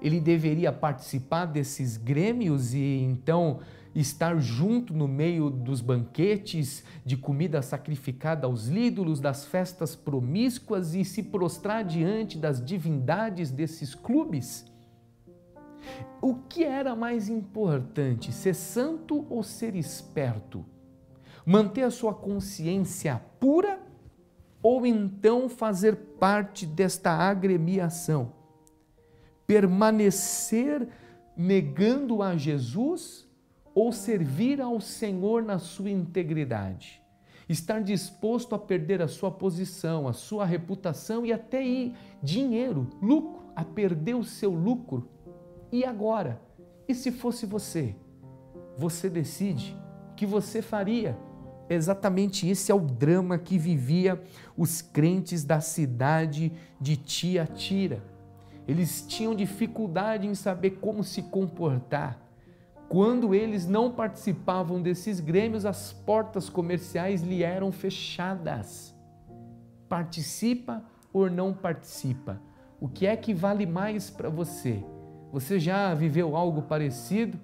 Ele 0.00 0.20
deveria 0.20 0.72
participar 0.72 1.46
desses 1.46 1.96
grêmios 1.96 2.74
e 2.74 3.00
então 3.02 3.60
estar 3.94 4.38
junto 4.38 4.92
no 4.92 5.08
meio 5.08 5.48
dos 5.48 5.80
banquetes 5.80 6.84
de 7.04 7.16
comida 7.16 7.62
sacrificada 7.62 8.46
aos 8.46 8.68
ídolos, 8.68 9.20
das 9.20 9.46
festas 9.46 9.96
promíscuas 9.96 10.94
e 10.94 11.02
se 11.04 11.22
prostrar 11.22 11.82
diante 11.82 12.36
das 12.36 12.62
divindades 12.62 13.50
desses 13.50 13.94
clubes? 13.94 14.70
O 16.20 16.34
que 16.34 16.62
era 16.62 16.94
mais 16.94 17.28
importante, 17.28 18.32
ser 18.32 18.54
santo 18.54 19.26
ou 19.30 19.42
ser 19.42 19.74
esperto? 19.74 20.64
Manter 21.44 21.82
a 21.82 21.90
sua 21.90 22.12
consciência 22.12 23.22
pura 23.38 23.85
ou 24.68 24.84
então 24.84 25.48
fazer 25.48 25.94
parte 26.18 26.66
desta 26.66 27.12
agremiação, 27.12 28.32
permanecer 29.46 30.88
negando 31.36 32.20
a 32.20 32.36
Jesus 32.36 33.30
ou 33.72 33.92
servir 33.92 34.60
ao 34.60 34.80
Senhor 34.80 35.40
na 35.44 35.60
sua 35.60 35.88
integridade. 35.88 37.00
Estar 37.48 37.80
disposto 37.80 38.56
a 38.56 38.58
perder 38.58 39.00
a 39.00 39.06
sua 39.06 39.30
posição, 39.30 40.08
a 40.08 40.12
sua 40.12 40.44
reputação 40.44 41.24
e 41.24 41.32
até 41.32 41.64
ir 41.64 41.94
dinheiro, 42.20 42.88
lucro, 43.00 43.44
a 43.54 43.62
perder 43.64 44.16
o 44.16 44.24
seu 44.24 44.50
lucro. 44.50 45.08
E 45.70 45.84
agora? 45.84 46.42
E 46.88 46.94
se 46.96 47.12
fosse 47.12 47.46
você? 47.46 47.94
Você 48.76 49.08
decide 49.08 49.76
o 50.10 50.14
que 50.16 50.26
você 50.26 50.60
faria 50.60 51.16
Exatamente 51.68 52.48
esse 52.48 52.70
é 52.70 52.74
o 52.74 52.80
drama 52.80 53.38
que 53.38 53.58
vivia 53.58 54.22
os 54.56 54.80
crentes 54.80 55.44
da 55.44 55.60
cidade 55.60 56.52
de 56.80 56.96
Tiatira. 56.96 58.02
Eles 58.68 59.04
tinham 59.06 59.34
dificuldade 59.34 60.26
em 60.26 60.34
saber 60.34 60.78
como 60.80 61.02
se 61.02 61.22
comportar. 61.22 62.20
Quando 62.88 63.34
eles 63.34 63.66
não 63.66 63.90
participavam 63.90 64.80
desses 64.80 65.18
grêmios, 65.18 65.66
as 65.66 65.92
portas 65.92 66.48
comerciais 66.48 67.22
lhe 67.22 67.42
eram 67.42 67.72
fechadas. 67.72 68.94
Participa 69.88 70.84
ou 71.12 71.28
não 71.28 71.52
participa? 71.52 72.40
O 72.80 72.88
que 72.88 73.06
é 73.06 73.16
que 73.16 73.34
vale 73.34 73.66
mais 73.66 74.10
para 74.10 74.28
você? 74.28 74.84
Você 75.32 75.58
já 75.58 75.92
viveu 75.94 76.36
algo 76.36 76.62
parecido? 76.62 77.38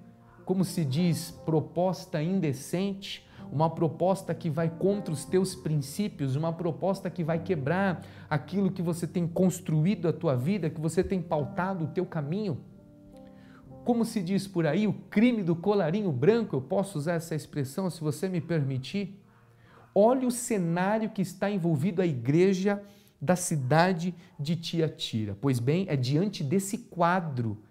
Como 0.45 0.63
se 0.63 0.85
diz, 0.85 1.31
proposta 1.45 2.21
indecente? 2.21 3.27
Uma 3.53 3.69
proposta 3.69 4.33
que 4.33 4.49
vai 4.49 4.67
contra 4.67 5.13
os 5.13 5.25
teus 5.25 5.53
princípios, 5.53 6.35
uma 6.35 6.51
proposta 6.51 7.07
que 7.07 7.23
vai 7.23 7.37
quebrar 7.37 8.03
aquilo 8.27 8.71
que 8.71 8.81
você 8.81 9.05
tem 9.05 9.27
construído 9.27 10.07
a 10.07 10.13
tua 10.13 10.35
vida, 10.35 10.71
que 10.71 10.81
você 10.81 11.03
tem 11.03 11.21
pautado 11.21 11.85
o 11.85 11.87
teu 11.89 12.03
caminho. 12.03 12.57
Como 13.85 14.03
se 14.05 14.23
diz 14.23 14.47
por 14.47 14.65
aí, 14.65 14.87
o 14.87 14.93
crime 14.93 15.43
do 15.43 15.55
colarinho 15.55 16.11
branco, 16.11 16.55
eu 16.55 16.61
posso 16.61 16.97
usar 16.97 17.13
essa 17.13 17.35
expressão 17.35 17.91
se 17.91 18.01
você 18.01 18.27
me 18.27 18.41
permitir. 18.41 19.21
Olha 19.93 20.27
o 20.27 20.31
cenário 20.31 21.11
que 21.11 21.21
está 21.21 21.47
envolvido 21.51 22.01
a 22.01 22.07
igreja 22.07 22.81
da 23.21 23.35
cidade 23.35 24.15
de 24.39 24.55
Tiatira. 24.55 25.37
Pois 25.39 25.59
bem, 25.59 25.85
é 25.87 25.95
diante 25.95 26.43
desse 26.43 26.79
quadro 26.79 27.61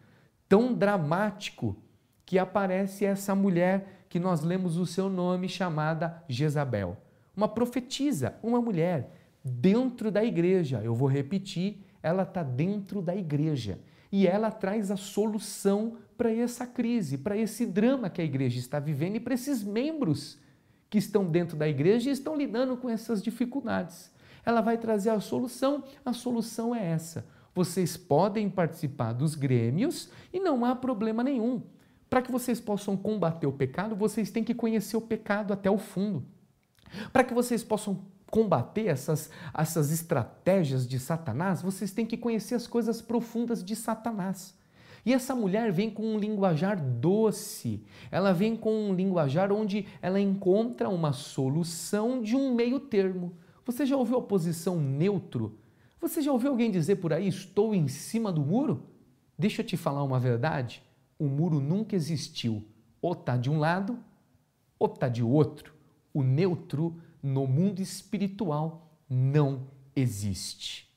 tão 0.49 0.73
dramático 0.73 1.77
que 2.25 2.39
aparece 2.39 3.05
essa 3.05 3.35
mulher 3.35 4.02
que 4.13 4.21
nós 4.21 4.43
lemos 4.43 4.77
o 4.77 4.85
seu 4.85 5.09
nome 5.09 5.49
chamada 5.49 6.23
Jezabel. 6.29 6.99
Uma 7.35 7.49
profetisa, 7.49 8.35
uma 8.43 8.61
mulher 8.61 9.11
dentro 9.43 10.11
da 10.11 10.23
igreja. 10.23 10.83
Eu 10.85 10.95
vou 10.95 11.09
repetir, 11.09 11.83
ela 12.03 12.23
está 12.23 12.43
dentro 12.43 13.01
da 13.01 13.17
igreja. 13.17 13.79
E 14.13 14.27
ela 14.27 14.51
traz 14.51 14.91
a 14.91 14.99
solução 14.99 15.97
para 16.15 16.31
essa 16.31 16.67
crise, 16.67 17.17
para 17.17 17.39
esse 17.39 17.65
drama 17.65 18.11
que 18.11 18.21
a 18.21 18.25
igreja 18.25 18.59
está 18.59 18.79
vivendo 18.79 19.17
e 19.17 19.21
para 19.21 19.33
esses 19.33 19.65
membros 19.65 20.39
que 20.91 20.99
estão 20.99 21.25
dentro 21.25 21.57
da 21.57 21.67
igreja 21.67 22.11
e 22.11 22.13
estão 22.13 22.37
lidando 22.37 22.77
com 22.77 22.91
essas 22.91 23.23
dificuldades. 23.23 24.13
Ela 24.45 24.61
vai 24.61 24.77
trazer 24.77 25.09
a 25.09 25.21
solução, 25.21 25.85
a 26.05 26.13
solução 26.13 26.75
é 26.75 26.87
essa. 26.87 27.25
Vocês 27.55 27.97
podem 27.97 28.51
participar 28.51 29.15
dos 29.15 29.35
grêmios 29.35 30.11
e 30.31 30.39
não 30.39 30.67
há 30.67 30.77
problema 30.77 31.25
nenhum. 31.25 31.63
Para 32.13 32.21
que 32.21 32.31
vocês 32.31 32.61
possam 32.61 32.95
combater 32.95 33.47
o 33.47 33.53
pecado, 33.55 33.97
vocês 33.97 34.31
têm 34.31 34.45
que 34.45 34.53
conhecer 34.53 34.99
o 34.99 35.01
pecado 35.01 35.51
até 35.51 35.71
o 35.71 35.79
fundo. 35.79 36.23
Para 37.11 37.25
que 37.25 37.33
vocês 37.33 37.65
possam 37.65 38.05
combater 38.31 38.87
essas, 38.89 39.31
essas 39.57 39.91
estratégias 39.91 40.87
de 40.87 41.01
Satanás, 41.01 41.63
vocês 41.63 41.91
têm 41.91 42.05
que 42.05 42.19
conhecer 42.19 42.55
as 42.55 42.67
coisas 42.67 43.01
profundas 43.01 43.65
de 43.65 43.75
Satanás. 43.75 44.55
E 45.07 45.15
essa 45.15 45.35
mulher 45.35 45.73
vem 45.73 45.89
com 45.89 46.03
um 46.03 46.19
linguajar 46.19 46.79
doce, 46.79 47.83
ela 48.11 48.35
vem 48.35 48.57
com 48.57 48.91
um 48.91 48.95
linguajar 48.95 49.51
onde 49.51 49.87
ela 50.03 50.21
encontra 50.21 50.91
uma 50.91 51.15
solução 51.15 52.21
de 52.21 52.37
um 52.37 52.55
meio 52.55 52.79
termo. 52.79 53.35
Você 53.65 53.87
já 53.87 53.97
ouviu 53.97 54.19
a 54.19 54.23
posição 54.23 54.79
neutro? 54.79 55.59
Você 55.99 56.21
já 56.21 56.31
ouviu 56.31 56.51
alguém 56.51 56.71
dizer 56.71 56.97
por 56.97 57.15
aí, 57.15 57.27
estou 57.27 57.75
em 57.75 57.89
cima 57.89 58.31
do 58.31 58.43
muro? 58.43 58.83
Deixa 59.39 59.63
eu 59.63 59.67
te 59.67 59.79
falar 59.79 60.03
uma 60.03 60.21
verdade: 60.21 60.83
o 61.23 61.29
muro 61.29 61.61
nunca 61.61 61.95
existiu. 61.95 62.65
Ou 63.01 63.13
está 63.13 63.37
de 63.37 63.49
um 63.49 63.59
lado, 63.59 63.97
ou 64.77 64.89
está 64.93 65.09
de 65.09 65.23
outro. 65.23 65.73
O 66.13 66.23
neutro 66.25 67.01
no 67.23 67.47
mundo 67.47 67.81
espiritual 67.81 68.91
não 69.09 69.69
existe. 69.95 70.93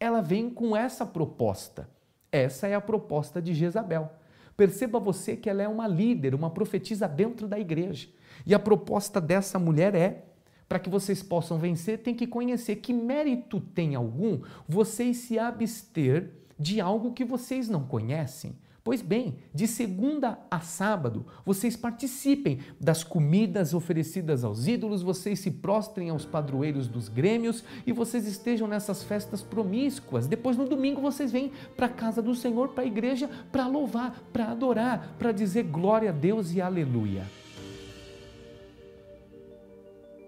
Ela 0.00 0.20
vem 0.20 0.50
com 0.50 0.76
essa 0.76 1.06
proposta. 1.06 1.88
Essa 2.32 2.66
é 2.66 2.74
a 2.74 2.80
proposta 2.80 3.40
de 3.40 3.54
Jezabel. 3.54 4.10
Perceba 4.56 4.98
você 4.98 5.36
que 5.36 5.48
ela 5.48 5.62
é 5.62 5.68
uma 5.68 5.86
líder, 5.86 6.34
uma 6.34 6.50
profetisa 6.50 7.06
dentro 7.06 7.46
da 7.46 7.58
igreja. 7.58 8.08
E 8.44 8.52
a 8.52 8.58
proposta 8.58 9.20
dessa 9.20 9.56
mulher 9.56 9.94
é: 9.94 10.24
para 10.68 10.80
que 10.80 10.90
vocês 10.90 11.22
possam 11.22 11.58
vencer, 11.58 12.02
tem 12.02 12.14
que 12.14 12.26
conhecer 12.26 12.76
que 12.76 12.92
mérito 12.92 13.60
tem 13.60 13.94
algum 13.94 14.40
vocês 14.68 15.18
se 15.18 15.38
abster 15.38 16.32
de 16.58 16.80
algo 16.80 17.12
que 17.12 17.24
vocês 17.24 17.68
não 17.68 17.84
conhecem. 17.84 18.58
Pois 18.90 19.02
bem, 19.02 19.36
de 19.54 19.68
segunda 19.68 20.36
a 20.50 20.58
sábado, 20.58 21.24
vocês 21.46 21.76
participem 21.76 22.58
das 22.80 23.04
comidas 23.04 23.72
oferecidas 23.72 24.42
aos 24.42 24.66
ídolos, 24.66 25.00
vocês 25.00 25.38
se 25.38 25.48
prostrem 25.48 26.10
aos 26.10 26.24
padroeiros 26.24 26.88
dos 26.88 27.08
grêmios 27.08 27.62
e 27.86 27.92
vocês 27.92 28.26
estejam 28.26 28.66
nessas 28.66 29.04
festas 29.04 29.42
promíscuas. 29.44 30.26
Depois, 30.26 30.56
no 30.56 30.68
domingo, 30.68 31.00
vocês 31.00 31.30
vêm 31.30 31.52
para 31.76 31.86
a 31.86 31.88
casa 31.88 32.20
do 32.20 32.34
Senhor, 32.34 32.70
para 32.70 32.82
a 32.82 32.86
igreja, 32.88 33.30
para 33.52 33.68
louvar, 33.68 34.24
para 34.32 34.50
adorar, 34.50 35.14
para 35.16 35.30
dizer 35.30 35.62
glória 35.62 36.10
a 36.10 36.12
Deus 36.12 36.52
e 36.52 36.60
aleluia. 36.60 37.22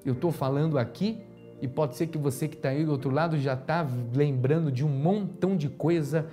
Eu 0.04 0.12
estou 0.12 0.30
falando 0.30 0.78
aqui 0.78 1.18
e 1.60 1.66
pode 1.66 1.96
ser 1.96 2.06
que 2.06 2.16
você 2.16 2.46
que 2.46 2.54
está 2.54 2.68
aí 2.68 2.84
do 2.84 2.92
outro 2.92 3.10
lado 3.10 3.36
já 3.38 3.54
está 3.54 3.84
lembrando 4.14 4.70
de 4.70 4.84
um 4.84 4.88
montão 4.88 5.56
de 5.56 5.68
coisa 5.68 6.28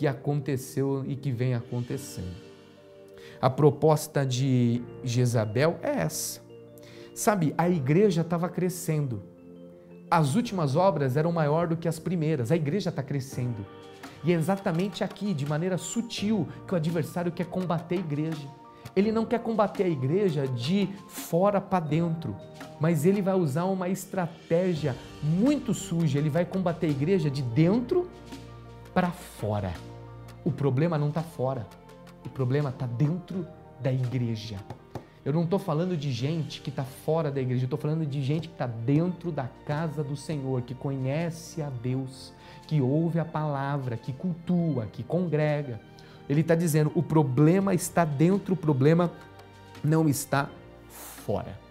que 0.00 0.06
aconteceu 0.06 1.04
e 1.06 1.14
que 1.14 1.30
vem 1.30 1.52
acontecendo. 1.52 2.34
A 3.38 3.50
proposta 3.50 4.24
de 4.24 4.82
Jezabel 5.04 5.78
é 5.82 5.90
essa. 5.90 6.40
Sabe, 7.14 7.52
a 7.58 7.68
igreja 7.68 8.22
estava 8.22 8.48
crescendo. 8.48 9.22
As 10.10 10.36
últimas 10.36 10.74
obras 10.74 11.18
eram 11.18 11.30
maior 11.30 11.68
do 11.68 11.76
que 11.76 11.86
as 11.86 11.98
primeiras. 11.98 12.50
A 12.50 12.56
igreja 12.56 12.88
está 12.88 13.02
crescendo. 13.02 13.66
E 14.24 14.32
é 14.32 14.34
exatamente 14.36 15.04
aqui, 15.04 15.34
de 15.34 15.44
maneira 15.44 15.76
sutil, 15.76 16.48
que 16.66 16.72
o 16.72 16.76
adversário 16.78 17.30
quer 17.30 17.44
combater 17.44 17.96
a 17.96 18.00
igreja. 18.00 18.48
Ele 18.96 19.12
não 19.12 19.26
quer 19.26 19.40
combater 19.40 19.82
a 19.82 19.88
igreja 19.88 20.48
de 20.48 20.88
fora 21.08 21.60
para 21.60 21.84
dentro, 21.84 22.34
mas 22.80 23.04
ele 23.04 23.20
vai 23.20 23.34
usar 23.34 23.64
uma 23.64 23.90
estratégia 23.90 24.96
muito 25.22 25.74
suja. 25.74 26.18
Ele 26.18 26.30
vai 26.30 26.46
combater 26.46 26.86
a 26.86 26.90
igreja 26.90 27.30
de 27.30 27.42
dentro 27.42 28.08
para 28.94 29.10
fora. 29.10 29.72
O 30.44 30.50
problema 30.50 30.98
não 30.98 31.08
está 31.08 31.22
fora, 31.22 31.66
o 32.24 32.28
problema 32.28 32.70
está 32.70 32.86
dentro 32.86 33.46
da 33.80 33.92
igreja. 33.92 34.56
Eu 35.22 35.34
não 35.34 35.44
estou 35.44 35.58
falando 35.58 35.96
de 35.96 36.10
gente 36.10 36.62
que 36.62 36.70
está 36.70 36.82
fora 36.82 37.30
da 37.30 37.40
igreja, 37.40 37.62
eu 37.62 37.66
estou 37.66 37.78
falando 37.78 38.06
de 38.06 38.22
gente 38.22 38.48
que 38.48 38.54
está 38.54 38.66
dentro 38.66 39.30
da 39.30 39.48
casa 39.66 40.02
do 40.02 40.16
Senhor, 40.16 40.62
que 40.62 40.74
conhece 40.74 41.60
a 41.60 41.68
Deus, 41.68 42.32
que 42.66 42.80
ouve 42.80 43.20
a 43.20 43.24
palavra, 43.24 43.98
que 43.98 44.12
cultua, 44.14 44.86
que 44.86 45.02
congrega. 45.02 45.78
Ele 46.26 46.40
está 46.40 46.54
dizendo: 46.54 46.90
o 46.94 47.02
problema 47.02 47.74
está 47.74 48.04
dentro, 48.04 48.54
o 48.54 48.56
problema 48.56 49.10
não 49.84 50.08
está 50.08 50.48
fora. 50.88 51.69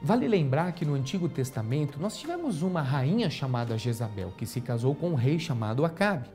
Vale 0.00 0.28
lembrar 0.28 0.72
que 0.72 0.84
no 0.84 0.94
Antigo 0.94 1.28
Testamento 1.28 1.98
nós 1.98 2.16
tivemos 2.16 2.62
uma 2.62 2.80
rainha 2.80 3.28
chamada 3.28 3.76
Jezabel, 3.76 4.32
que 4.38 4.46
se 4.46 4.60
casou 4.60 4.94
com 4.94 5.10
um 5.10 5.14
rei 5.14 5.40
chamado 5.40 5.84
Acabe. 5.84 6.28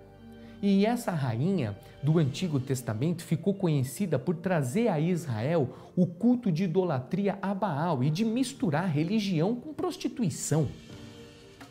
E 0.61 0.85
essa 0.85 1.11
rainha 1.11 1.77
do 2.01 2.19
Antigo 2.19 2.59
Testamento 2.59 3.23
ficou 3.23 3.53
conhecida 3.53 4.19
por 4.19 4.35
trazer 4.35 4.89
a 4.89 4.99
Israel 4.99 5.69
o 5.95 6.05
culto 6.05 6.51
de 6.51 6.65
idolatria 6.65 7.37
a 7.41 7.53
Baal 7.53 8.03
e 8.03 8.09
de 8.09 8.25
misturar 8.25 8.89
religião 8.89 9.55
com 9.55 9.73
prostituição. 9.73 10.67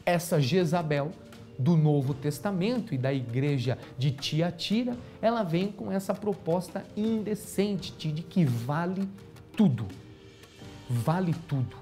Essa 0.05 0.41
Jezabel 0.41 1.13
do 1.59 1.77
Novo 1.77 2.15
Testamento 2.15 2.95
e 2.95 2.99
da 2.99 3.13
igreja 3.13 3.79
de 3.99 4.11
Tiatira, 4.11 4.97
ela 5.21 5.43
vem 5.43 5.71
com 5.71 5.93
essa 5.93 6.15
proposta 6.15 6.85
indecente 6.97 8.11
de 8.11 8.23
que 8.23 8.45
vale 8.45 9.07
tudo. 9.55 9.87
Vale 10.89 11.35
tudo 11.47 11.82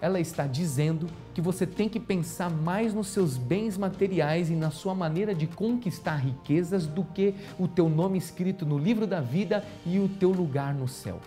ela 0.00 0.18
está 0.18 0.46
dizendo 0.46 1.08
que 1.34 1.40
você 1.40 1.66
tem 1.66 1.88
que 1.88 2.00
pensar 2.00 2.50
mais 2.50 2.94
nos 2.94 3.08
seus 3.08 3.36
bens 3.36 3.76
materiais 3.76 4.48
e 4.50 4.54
na 4.54 4.70
sua 4.70 4.94
maneira 4.94 5.34
de 5.34 5.46
conquistar 5.46 6.16
riquezas 6.16 6.86
do 6.86 7.04
que 7.04 7.34
o 7.58 7.68
teu 7.68 7.88
nome 7.88 8.16
escrito 8.16 8.64
no 8.64 8.78
livro 8.78 9.06
da 9.06 9.20
vida 9.20 9.64
e 9.84 9.98
o 9.98 10.08
teu 10.08 10.30
lugar 10.30 10.74
no 10.74 10.88
céu. 10.88 11.20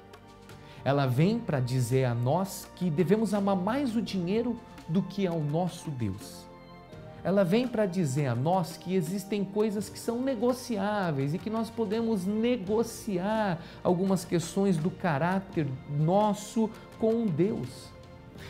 Ela 0.83 1.05
vem 1.05 1.39
para 1.39 1.59
dizer 1.59 2.05
a 2.05 2.15
nós 2.15 2.67
que 2.75 2.89
devemos 2.89 3.33
amar 3.33 3.55
mais 3.55 3.95
o 3.95 4.01
dinheiro 4.01 4.59
do 4.89 5.01
que 5.01 5.25
ao 5.27 5.39
nosso 5.39 5.89
Deus. 5.91 6.43
Ela 7.23 7.45
vem 7.45 7.65
para 7.65 7.85
dizer 7.85 8.27
a 8.27 8.35
nós 8.35 8.75
que 8.75 8.93
existem 8.93 9.45
coisas 9.45 9.87
que 9.87 9.97
são 9.97 10.21
negociáveis 10.21 11.33
e 11.33 11.37
que 11.37 11.49
nós 11.49 11.69
podemos 11.69 12.25
negociar 12.25 13.59
algumas 13.81 14.25
questões 14.25 14.75
do 14.75 14.91
caráter 14.91 15.65
nosso 15.89 16.69
com 16.99 17.25
Deus 17.25 17.92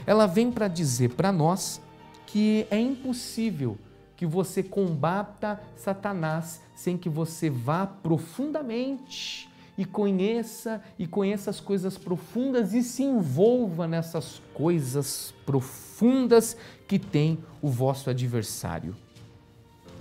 ela 0.06 0.26
vem 0.26 0.52
para 0.52 0.68
dizer 0.68 1.12
para 1.12 1.32
nós 1.32 1.82
que 2.26 2.68
é 2.70 2.80
impossível 2.80 3.78
que 4.16 4.26
você 4.26 4.64
combata 4.64 5.62
Satanás 5.76 6.62
sem 6.76 6.98
que 6.98 7.10
você 7.10 7.50
vá 7.50 7.86
profundamente 7.86 9.50
e 9.78 9.86
conheça 9.86 10.82
e 11.00 11.08
conheça 11.08 11.50
as 11.50 11.60
coisas 11.60 11.98
profundas 11.98 12.74
e 12.74 12.84
se 12.84 13.04
envolva 13.04 13.88
nessas 13.88 14.42
coisas 14.54 15.34
profundas 15.46 16.56
que 16.88 17.00
tem 17.00 17.40
o 17.62 17.70
vosso 17.70 18.10
adversário. 18.10 18.96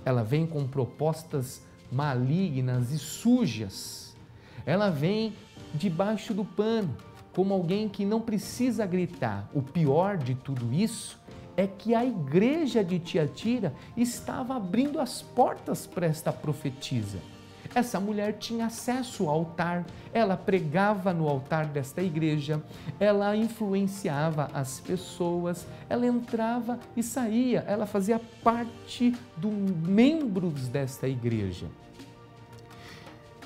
Ela 0.05 0.23
vem 0.23 0.45
com 0.45 0.67
propostas 0.67 1.61
malignas 1.91 2.91
e 2.91 2.99
sujas. 2.99 4.15
Ela 4.65 4.89
vem 4.89 5.33
debaixo 5.73 6.33
do 6.33 6.45
pano 6.45 6.95
como 7.33 7.53
alguém 7.53 7.89
que 7.89 8.05
não 8.05 8.21
precisa 8.21 8.85
gritar. 8.85 9.49
O 9.53 9.61
pior 9.61 10.17
de 10.17 10.35
tudo 10.35 10.73
isso 10.73 11.19
é 11.55 11.67
que 11.67 11.93
a 11.93 12.03
igreja 12.03 12.83
de 12.83 12.99
Tiatira 12.99 13.73
estava 13.95 14.55
abrindo 14.55 14.99
as 14.99 15.21
portas 15.21 15.85
para 15.85 16.05
esta 16.05 16.31
profetisa. 16.31 17.19
Essa 17.75 17.99
mulher 17.99 18.33
tinha 18.37 18.67
acesso 18.67 19.23
ao 19.23 19.29
altar, 19.29 19.85
ela 20.13 20.37
pregava 20.37 21.11
no 21.11 21.27
altar 21.27 21.65
desta 21.65 22.03
igreja, 22.03 22.61
ela 22.99 23.35
influenciava 23.35 24.49
as 24.53 24.79
pessoas, 24.79 25.65
ela 25.89 26.05
entrava 26.05 26.79
e 26.95 27.01
saía, 27.01 27.63
ela 27.67 27.87
fazia 27.87 28.21
parte 28.43 29.15
dos 29.35 29.53
membros 29.53 30.67
desta 30.67 31.07
igreja. 31.07 31.67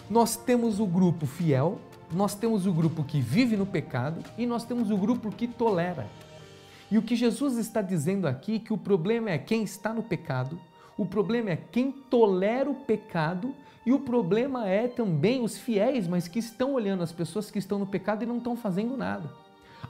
Nós 0.09 0.35
temos 0.35 0.79
o 0.79 0.85
grupo 0.85 1.25
fiel, 1.25 1.79
nós 2.11 2.35
temos 2.35 2.65
o 2.65 2.71
grupo 2.71 3.03
que 3.03 3.19
vive 3.19 3.57
no 3.57 3.65
pecado 3.65 4.23
e 4.37 4.45
nós 4.45 4.63
temos 4.63 4.89
o 4.89 4.97
grupo 4.97 5.31
que 5.31 5.47
tolera. 5.47 6.07
E 6.89 6.97
o 6.97 7.01
que 7.01 7.15
Jesus 7.15 7.57
está 7.57 7.81
dizendo 7.81 8.27
aqui 8.27 8.55
é 8.55 8.59
que 8.59 8.73
o 8.73 8.77
problema 8.77 9.29
é 9.29 9.37
quem 9.37 9.63
está 9.63 9.93
no 9.93 10.01
pecado, 10.01 10.59
o 10.97 11.05
problema 11.05 11.49
é 11.49 11.57
quem 11.57 11.91
tolera 11.91 12.69
o 12.69 12.75
pecado 12.75 13.53
e 13.85 13.91
o 13.91 13.99
problema 13.99 14.67
é 14.67 14.87
também 14.87 15.43
os 15.43 15.57
fiéis, 15.57 16.07
mas 16.07 16.27
que 16.27 16.39
estão 16.39 16.73
olhando 16.73 17.03
as 17.03 17.11
pessoas 17.11 17.51
que 17.51 17.59
estão 17.59 17.77
no 17.77 17.85
pecado 17.85 18.23
e 18.23 18.25
não 18.25 18.37
estão 18.37 18.55
fazendo 18.55 18.95
nada. 18.95 19.29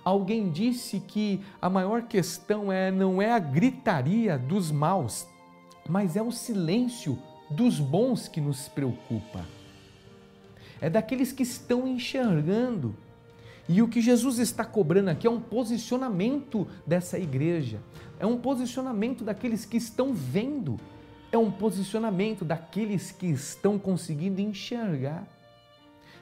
Alguém 0.03 0.49
disse 0.49 0.99
que 0.99 1.41
a 1.61 1.69
maior 1.69 2.03
questão 2.03 2.71
é 2.71 2.91
não 2.91 3.21
é 3.21 3.31
a 3.31 3.39
gritaria 3.39 4.37
dos 4.37 4.71
maus, 4.71 5.27
mas 5.87 6.15
é 6.15 6.21
o 6.21 6.31
silêncio 6.31 7.17
dos 7.49 7.79
bons 7.79 8.27
que 8.27 8.41
nos 8.41 8.67
preocupa 8.67 9.56
é 10.81 10.89
daqueles 10.89 11.31
que 11.31 11.43
estão 11.43 11.87
enxergando. 11.87 12.95
E 13.69 13.81
o 13.81 13.87
que 13.87 13.99
Jesus 13.99 14.39
está 14.39 14.63
cobrando 14.63 15.09
aqui 15.09 15.27
é 15.27 15.29
um 15.29 15.41
posicionamento 15.41 16.65
dessa 16.85 17.19
igreja, 17.19 17.81
é 18.17 18.25
um 18.25 18.37
posicionamento 18.37 19.23
daqueles 19.23 19.65
que 19.65 19.75
estão 19.75 20.13
vendo, 20.13 20.79
é 21.31 21.37
um 21.37 21.51
posicionamento 21.51 22.45
daqueles 22.45 23.11
que 23.11 23.27
estão 23.27 23.77
conseguindo 23.77 24.39
enxergar. 24.39 25.27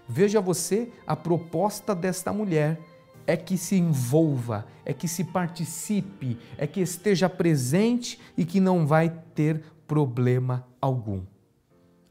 Veja 0.08 0.42
você, 0.42 0.92
a 1.06 1.16
proposta 1.16 1.94
desta 1.94 2.34
mulher 2.34 2.80
é 3.28 3.36
que 3.36 3.58
se 3.58 3.76
envolva, 3.76 4.66
é 4.84 4.94
que 4.94 5.08
se 5.08 5.24
participe, 5.24 6.38
é 6.58 6.68
que 6.68 6.80
esteja 6.82 7.30
presente 7.30 8.20
e 8.38 8.46
que 8.46 8.60
não 8.60 8.86
vai 8.86 9.10
ter 9.34 9.64
problema 9.88 10.66
algum. 10.82 11.22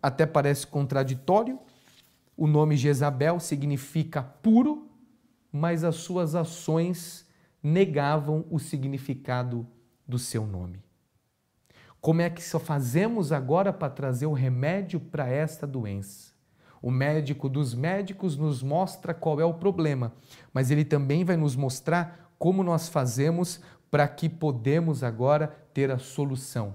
até 0.02 0.26
parece 0.26 0.66
contraditório. 0.66 1.58
O 2.36 2.46
nome 2.46 2.76
Jezabel 2.76 3.38
significa 3.38 4.22
puro, 4.22 4.90
mas 5.52 5.84
as 5.84 5.96
suas 5.96 6.34
ações 6.34 7.26
negavam 7.62 8.44
o 8.50 8.58
significado 8.58 9.66
do 10.06 10.18
seu 10.18 10.46
nome. 10.46 10.82
Como 12.00 12.20
é 12.20 12.28
que 12.28 12.42
só 12.42 12.58
fazemos 12.58 13.32
agora 13.32 13.72
para 13.72 13.88
trazer 13.88 14.26
o 14.26 14.32
remédio 14.32 15.00
para 15.00 15.26
esta 15.28 15.66
doença? 15.66 16.34
O 16.82 16.90
médico 16.90 17.48
dos 17.48 17.72
médicos 17.72 18.36
nos 18.36 18.62
mostra 18.62 19.14
qual 19.14 19.40
é 19.40 19.44
o 19.44 19.54
problema, 19.54 20.12
mas 20.52 20.70
ele 20.70 20.84
também 20.84 21.24
vai 21.24 21.36
nos 21.36 21.56
mostrar 21.56 22.34
como 22.38 22.62
nós 22.62 22.88
fazemos 22.88 23.60
para 23.90 24.06
que 24.06 24.28
podemos 24.28 25.02
agora 25.02 25.46
ter 25.72 25.90
a 25.90 25.98
solução. 25.98 26.74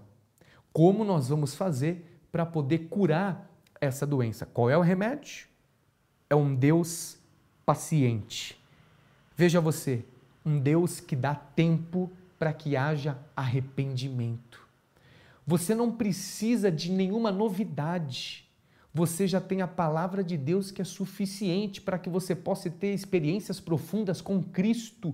Como 0.74 1.04
nós 1.04 1.28
vamos 1.28 1.54
fazer 1.54 2.24
para 2.32 2.46
poder 2.46 2.88
curar 2.90 3.52
essa 3.80 4.08
doença? 4.08 4.46
Qual 4.48 4.70
é 4.70 4.78
o 4.78 4.82
remédio? 4.82 5.49
É 6.30 6.36
um 6.36 6.54
Deus 6.54 7.18
paciente. 7.66 8.60
Veja 9.36 9.60
você, 9.60 10.06
um 10.46 10.60
Deus 10.60 11.00
que 11.00 11.16
dá 11.16 11.34
tempo 11.34 12.12
para 12.38 12.54
que 12.54 12.76
haja 12.76 13.18
arrependimento. 13.36 14.68
Você 15.46 15.74
não 15.74 15.92
precisa 15.92 16.72
de 16.72 16.92
nenhuma 16.92 17.32
novidade 17.32 18.50
você 18.94 19.28
já 19.28 19.40
tem 19.40 19.62
a 19.62 19.68
palavra 19.68 20.24
de 20.24 20.36
Deus 20.36 20.72
que 20.72 20.82
é 20.82 20.86
suficiente 20.86 21.80
para 21.80 22.00
que 22.00 22.10
você 22.10 22.36
possa 22.36 22.70
ter 22.70 22.94
experiências 22.94 23.60
profundas 23.60 24.20
com 24.20 24.42
Cristo. 24.42 25.14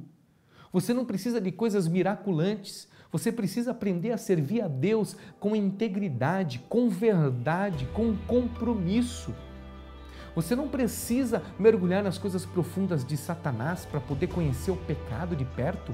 Você 0.71 0.93
não 0.93 1.05
precisa 1.05 1.41
de 1.41 1.51
coisas 1.51 1.87
miraculantes, 1.87 2.87
você 3.11 3.31
precisa 3.31 3.71
aprender 3.71 4.11
a 4.11 4.17
servir 4.17 4.61
a 4.61 4.67
Deus 4.67 5.15
com 5.39 5.55
integridade, 5.55 6.59
com 6.69 6.89
verdade, 6.89 7.85
com 7.93 8.15
compromisso. 8.25 9.33
Você 10.35 10.55
não 10.55 10.67
precisa 10.67 11.41
mergulhar 11.57 12.03
nas 12.03 12.17
coisas 12.17 12.45
profundas 12.45 13.05
de 13.05 13.15
Satanás 13.15 13.85
para 13.85 14.01
poder 14.01 14.27
conhecer 14.27 14.71
o 14.71 14.77
pecado 14.77 15.35
de 15.35 15.45
perto 15.45 15.93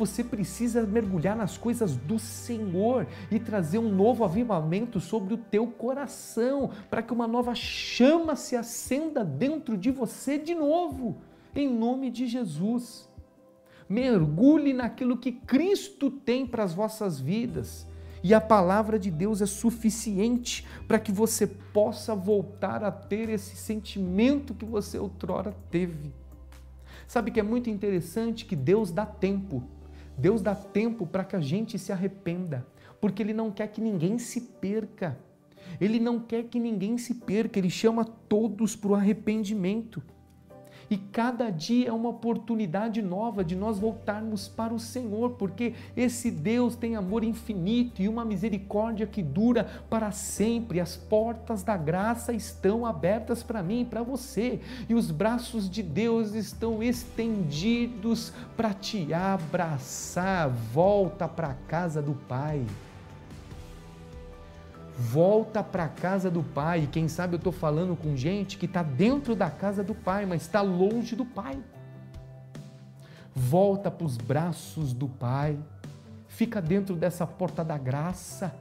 você 0.00 0.24
precisa 0.24 0.86
mergulhar 0.86 1.36
nas 1.36 1.58
coisas 1.58 1.94
do 1.94 2.18
Senhor 2.18 3.06
e 3.30 3.38
trazer 3.38 3.78
um 3.78 3.94
novo 3.94 4.24
avivamento 4.24 4.98
sobre 4.98 5.34
o 5.34 5.36
teu 5.36 5.66
coração, 5.66 6.70
para 6.88 7.02
que 7.02 7.12
uma 7.12 7.28
nova 7.28 7.54
chama 7.54 8.34
se 8.34 8.56
acenda 8.56 9.22
dentro 9.22 9.76
de 9.76 9.90
você 9.90 10.38
de 10.38 10.54
novo, 10.54 11.18
em 11.54 11.68
nome 11.68 12.10
de 12.10 12.26
Jesus. 12.26 13.10
Mergulhe 13.86 14.72
naquilo 14.72 15.18
que 15.18 15.32
Cristo 15.32 16.10
tem 16.10 16.46
para 16.46 16.64
as 16.64 16.72
vossas 16.72 17.20
vidas. 17.20 17.86
E 18.22 18.34
a 18.34 18.40
palavra 18.40 18.98
de 18.98 19.10
Deus 19.10 19.40
é 19.40 19.46
suficiente 19.46 20.66
para 20.86 20.98
que 20.98 21.10
você 21.10 21.46
possa 21.46 22.14
voltar 22.14 22.84
a 22.84 22.90
ter 22.90 23.28
esse 23.28 23.56
sentimento 23.56 24.54
que 24.54 24.64
você 24.64 24.98
outrora 24.98 25.54
teve. 25.70 26.12
Sabe 27.06 27.30
que 27.30 27.40
é 27.40 27.42
muito 27.42 27.70
interessante 27.70 28.44
que 28.44 28.54
Deus 28.54 28.90
dá 28.92 29.06
tempo 29.06 29.64
Deus 30.20 30.42
dá 30.42 30.54
tempo 30.54 31.06
para 31.06 31.24
que 31.24 31.34
a 31.34 31.40
gente 31.40 31.78
se 31.78 31.92
arrependa, 31.92 32.66
porque 33.00 33.22
Ele 33.22 33.32
não 33.32 33.50
quer 33.50 33.68
que 33.68 33.80
ninguém 33.80 34.18
se 34.18 34.40
perca. 34.40 35.18
Ele 35.80 35.98
não 35.98 36.20
quer 36.20 36.44
que 36.44 36.60
ninguém 36.60 36.98
se 36.98 37.14
perca, 37.14 37.58
Ele 37.58 37.70
chama 37.70 38.04
todos 38.04 38.76
para 38.76 38.90
o 38.90 38.94
arrependimento. 38.94 40.02
E 40.90 40.96
cada 40.96 41.50
dia 41.50 41.88
é 41.88 41.92
uma 41.92 42.08
oportunidade 42.08 43.00
nova 43.00 43.44
de 43.44 43.54
nós 43.54 43.78
voltarmos 43.78 44.48
para 44.48 44.74
o 44.74 44.80
Senhor, 44.80 45.30
porque 45.32 45.74
esse 45.96 46.32
Deus 46.32 46.74
tem 46.74 46.96
amor 46.96 47.22
infinito 47.22 48.02
e 48.02 48.08
uma 48.08 48.24
misericórdia 48.24 49.06
que 49.06 49.22
dura 49.22 49.84
para 49.88 50.10
sempre. 50.10 50.80
As 50.80 50.96
portas 50.96 51.62
da 51.62 51.76
graça 51.76 52.32
estão 52.32 52.84
abertas 52.84 53.40
para 53.40 53.62
mim 53.62 53.82
e 53.82 53.84
para 53.84 54.02
você, 54.02 54.58
e 54.88 54.94
os 54.94 55.12
braços 55.12 55.70
de 55.70 55.80
Deus 55.80 56.34
estão 56.34 56.82
estendidos 56.82 58.32
para 58.56 58.74
te 58.74 59.14
abraçar. 59.14 60.48
Volta 60.48 61.28
para 61.28 61.50
a 61.50 61.54
casa 61.54 62.02
do 62.02 62.14
Pai 62.14 62.66
volta 65.00 65.62
para 65.62 65.84
a 65.84 65.88
casa 65.88 66.30
do 66.30 66.42
Pai. 66.42 66.86
Quem 66.92 67.08
sabe 67.08 67.34
eu 67.34 67.38
estou 67.38 67.52
falando 67.52 67.96
com 67.96 68.14
gente 68.14 68.58
que 68.58 68.66
está 68.66 68.82
dentro 68.82 69.34
da 69.34 69.48
casa 69.48 69.82
do 69.82 69.94
Pai, 69.94 70.26
mas 70.26 70.42
está 70.42 70.60
longe 70.60 71.16
do 71.16 71.24
Pai. 71.24 71.58
Volta 73.34 73.90
para 73.90 74.06
os 74.06 74.18
braços 74.18 74.92
do 74.92 75.08
Pai, 75.08 75.58
fica 76.28 76.60
dentro 76.60 76.94
dessa 76.94 77.26
porta 77.26 77.64
da 77.64 77.78
graça. 77.78 78.54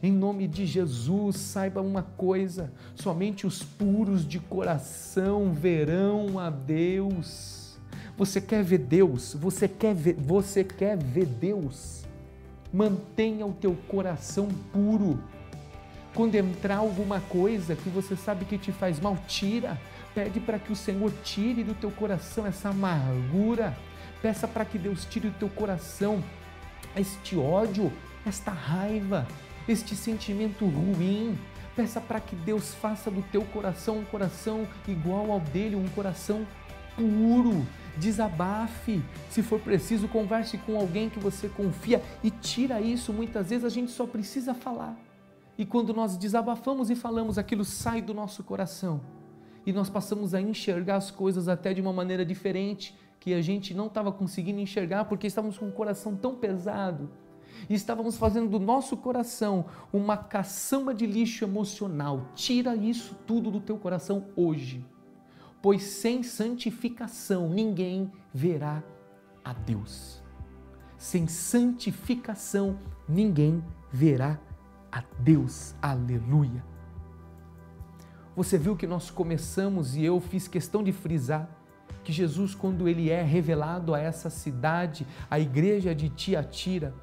Em 0.00 0.12
nome 0.12 0.46
de 0.46 0.64
Jesus, 0.64 1.36
saiba 1.36 1.82
uma 1.82 2.02
coisa: 2.02 2.72
somente 2.94 3.44
os 3.44 3.62
puros 3.62 4.24
de 4.24 4.38
coração 4.38 5.52
verão 5.52 6.38
a 6.38 6.50
Deus. 6.50 7.76
Você 8.16 8.40
quer 8.40 8.62
ver 8.62 8.78
Deus? 8.78 9.34
Você 9.34 9.66
quer 9.66 9.94
ver, 9.94 10.14
você 10.14 10.62
quer 10.62 10.96
ver 10.96 11.26
Deus? 11.26 12.04
Mantenha 12.72 13.46
o 13.46 13.52
teu 13.52 13.74
coração 13.88 14.48
puro 14.72 15.18
quando 16.18 16.34
entrar 16.34 16.78
alguma 16.78 17.20
coisa 17.20 17.76
que 17.76 17.88
você 17.88 18.16
sabe 18.16 18.44
que 18.44 18.58
te 18.58 18.72
faz 18.72 18.98
mal, 18.98 19.16
tira. 19.28 19.80
Pede 20.12 20.40
para 20.40 20.58
que 20.58 20.72
o 20.72 20.74
Senhor 20.74 21.12
tire 21.22 21.62
do 21.62 21.74
teu 21.74 21.92
coração 21.92 22.44
essa 22.44 22.70
amargura. 22.70 23.78
Peça 24.20 24.48
para 24.48 24.64
que 24.64 24.76
Deus 24.76 25.04
tire 25.04 25.28
do 25.28 25.38
teu 25.38 25.48
coração 25.48 26.20
este 26.96 27.36
ódio, 27.36 27.92
esta 28.26 28.50
raiva, 28.50 29.28
este 29.68 29.94
sentimento 29.94 30.66
ruim. 30.66 31.38
Peça 31.76 32.00
para 32.00 32.18
que 32.18 32.34
Deus 32.34 32.74
faça 32.74 33.12
do 33.12 33.22
teu 33.30 33.42
coração 33.42 33.98
um 33.98 34.04
coração 34.04 34.66
igual 34.88 35.30
ao 35.30 35.38
dele, 35.38 35.76
um 35.76 35.86
coração 35.90 36.44
puro. 36.96 37.64
Desabafe, 37.96 39.00
se 39.30 39.40
for 39.40 39.60
preciso, 39.60 40.08
converse 40.08 40.58
com 40.58 40.76
alguém 40.76 41.08
que 41.08 41.20
você 41.20 41.48
confia 41.48 42.02
e 42.24 42.30
tira 42.32 42.80
isso. 42.80 43.12
Muitas 43.12 43.50
vezes 43.50 43.64
a 43.64 43.68
gente 43.68 43.92
só 43.92 44.04
precisa 44.04 44.52
falar. 44.52 44.96
E 45.58 45.66
quando 45.66 45.92
nós 45.92 46.16
desabafamos 46.16 46.88
e 46.88 46.94
falamos, 46.94 47.36
aquilo 47.36 47.64
sai 47.64 48.00
do 48.00 48.14
nosso 48.14 48.44
coração. 48.44 49.00
E 49.66 49.72
nós 49.72 49.90
passamos 49.90 50.32
a 50.32 50.40
enxergar 50.40 50.96
as 50.96 51.10
coisas 51.10 51.48
até 51.48 51.74
de 51.74 51.80
uma 51.80 51.92
maneira 51.92 52.24
diferente, 52.24 52.96
que 53.18 53.34
a 53.34 53.42
gente 53.42 53.74
não 53.74 53.88
estava 53.88 54.12
conseguindo 54.12 54.60
enxergar 54.60 55.06
porque 55.06 55.26
estávamos 55.26 55.58
com 55.58 55.66
um 55.66 55.72
coração 55.72 56.14
tão 56.14 56.36
pesado. 56.36 57.10
E 57.68 57.74
estávamos 57.74 58.16
fazendo 58.16 58.48
do 58.48 58.60
nosso 58.60 58.96
coração 58.96 59.64
uma 59.92 60.16
caçamba 60.16 60.94
de 60.94 61.06
lixo 61.06 61.44
emocional. 61.44 62.28
Tira 62.36 62.76
isso 62.76 63.16
tudo 63.26 63.50
do 63.50 63.60
teu 63.60 63.76
coração 63.76 64.26
hoje. 64.36 64.86
Pois 65.60 65.82
sem 65.82 66.22
santificação 66.22 67.48
ninguém 67.48 68.12
verá 68.32 68.82
a 69.44 69.52
Deus. 69.52 70.22
Sem 70.96 71.26
santificação 71.26 72.78
ninguém 73.08 73.64
verá 73.90 74.32
a 74.32 74.47
Deus. 75.18 75.74
Aleluia. 75.80 76.64
Você 78.36 78.56
viu 78.56 78.76
que 78.76 78.86
nós 78.86 79.10
começamos 79.10 79.96
e 79.96 80.04
eu 80.04 80.20
fiz 80.20 80.46
questão 80.46 80.82
de 80.82 80.92
frisar 80.92 81.48
que 82.04 82.12
Jesus, 82.12 82.54
quando 82.54 82.88
ele 82.88 83.10
é 83.10 83.22
revelado 83.22 83.94
a 83.94 84.00
essa 84.00 84.30
cidade, 84.30 85.06
a 85.30 85.38
igreja 85.38 85.94
de 85.94 86.08
Tiatira, 86.08 86.94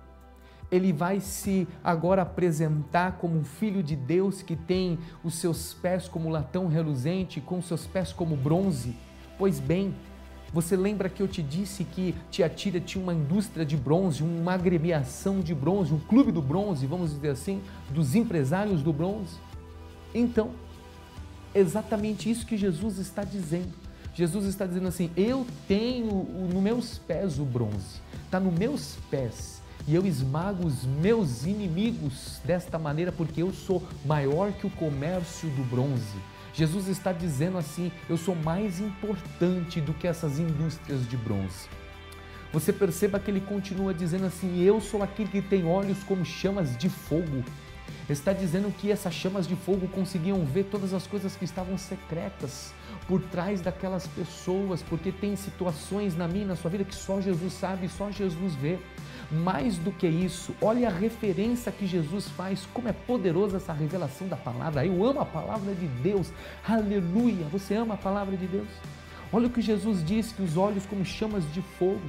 ele 0.72 0.92
vai 0.92 1.20
se 1.20 1.68
agora 1.84 2.24
apresentar 2.24 3.18
como 3.18 3.38
um 3.38 3.44
filho 3.44 3.84
de 3.84 3.96
Deus 3.96 4.42
que 4.42 4.56
tem 4.56 4.98
os 5.24 5.36
seus 5.36 5.74
pés 5.74 6.08
como 6.08 6.30
latão 6.30 6.68
reluzente, 6.68 7.40
com 7.40 7.62
seus 7.62 7.86
pés 7.86 8.12
como 8.12 8.36
bronze. 8.36 8.96
Pois 9.38 9.60
bem, 9.60 9.94
você 10.54 10.76
lembra 10.76 11.10
que 11.10 11.22
eu 11.22 11.28
te 11.28 11.44
disse 11.44 11.84
que 11.84 12.16
Tiatira 12.32 12.80
tinha 12.80 13.04
uma 13.04 13.14
indústria 13.14 13.66
de 13.66 13.76
bronze, 13.76 14.24
uma 14.24 14.54
agremiação 14.54 15.42
de 15.42 15.54
bronze, 15.54 15.94
um 15.94 16.00
clube 16.00 16.32
do 16.32 16.42
bronze, 16.42 16.86
vamos 16.86 17.12
dizer 17.12 17.30
assim, 17.30 17.62
dos 17.90 18.16
empresários 18.16 18.82
do 18.82 18.94
bronze? 18.94 19.36
Então, 20.14 20.52
exatamente 21.54 22.30
isso 22.30 22.46
que 22.46 22.58
Jesus 22.58 23.00
está 23.00 23.24
dizendo. 23.24 23.74
Jesus 24.14 24.46
está 24.46 24.66
dizendo 24.66 24.88
assim: 24.88 25.12
Eu 25.18 25.46
tenho 25.68 26.24
no 26.54 26.62
meus 26.62 26.98
pés 26.98 27.38
o 27.38 27.44
bronze, 27.44 28.02
está 28.24 28.40
nos 28.40 28.58
meus 28.58 28.98
pés, 29.12 29.62
e 29.86 29.94
eu 29.94 30.06
esmago 30.06 30.66
os 30.66 30.86
meus 30.86 31.46
inimigos 31.46 32.40
desta 32.46 32.80
maneira, 32.80 33.12
porque 33.12 33.44
eu 33.44 33.52
sou 33.52 33.84
maior 34.06 34.54
que 34.54 34.66
o 34.66 34.70
comércio 34.70 35.50
do 35.50 35.64
bronze. 35.64 36.35
Jesus 36.56 36.88
está 36.88 37.12
dizendo 37.12 37.58
assim: 37.58 37.92
eu 38.10 38.18
sou 38.18 38.34
mais 38.34 38.80
importante 38.80 39.82
do 39.82 39.94
que 39.94 40.08
essas 40.08 40.40
indústrias 40.40 41.08
de 41.08 41.18
bronze. 41.18 41.68
Você 42.54 42.72
perceba 42.72 43.20
que 43.20 43.30
ele 43.30 43.42
continua 43.42 43.94
dizendo 43.94 44.26
assim: 44.26 44.64
eu 44.64 44.80
sou 44.80 45.04
aquele 45.04 45.30
que 45.30 45.42
tem 45.42 45.66
olhos 45.66 46.02
como 46.04 46.24
chamas 46.24 46.78
de 46.78 46.88
fogo. 46.88 47.44
Está 48.10 48.34
dizendo 48.34 48.72
que 48.78 48.92
essas 48.92 49.14
chamas 49.14 49.48
de 49.48 49.56
fogo 49.56 49.88
conseguiam 49.88 50.46
ver 50.46 50.66
todas 50.66 50.94
as 50.94 51.08
coisas 51.08 51.36
que 51.36 51.46
estavam 51.46 51.78
secretas 51.78 52.74
por 53.08 53.22
trás 53.22 53.62
daquelas 53.62 54.08
pessoas, 54.08 54.84
porque 54.84 55.12
tem 55.12 55.36
situações 55.36 56.16
na 56.16 56.28
minha 56.28 56.46
na 56.46 56.56
sua 56.56 56.70
vida 56.70 56.84
que 56.84 56.96
só 56.96 57.20
Jesus 57.20 57.54
sabe, 57.54 57.90
só 57.90 58.12
Jesus 58.12 58.54
vê. 58.56 58.78
Mais 59.32 59.78
do 59.78 59.92
que 59.92 60.08
isso, 60.08 60.54
olha 60.62 60.88
a 60.88 60.92
referência 60.92 61.72
que 61.72 61.88
Jesus 61.88 62.28
faz, 62.30 62.68
como 62.72 62.88
é 62.88 62.94
poderosa 62.94 63.58
essa 63.58 63.74
revelação 63.74 64.28
da 64.28 64.36
palavra. 64.36 64.86
Eu 64.86 65.04
amo 65.04 65.20
a 65.20 65.26
palavra 65.26 65.74
de 65.74 65.88
Deus, 65.88 66.32
aleluia. 66.68 67.46
Você 67.52 67.74
ama 67.74 67.96
a 67.96 67.98
palavra 67.98 68.38
de 68.38 68.46
Deus? 68.46 68.68
Olha 69.34 69.48
o 69.48 69.50
que 69.50 69.62
Jesus 69.62 70.06
disse: 70.06 70.34
que 70.34 70.44
os 70.44 70.58
olhos 70.58 70.86
como 70.86 71.04
chamas 71.04 71.44
de 71.52 71.62
fogo. 71.62 72.08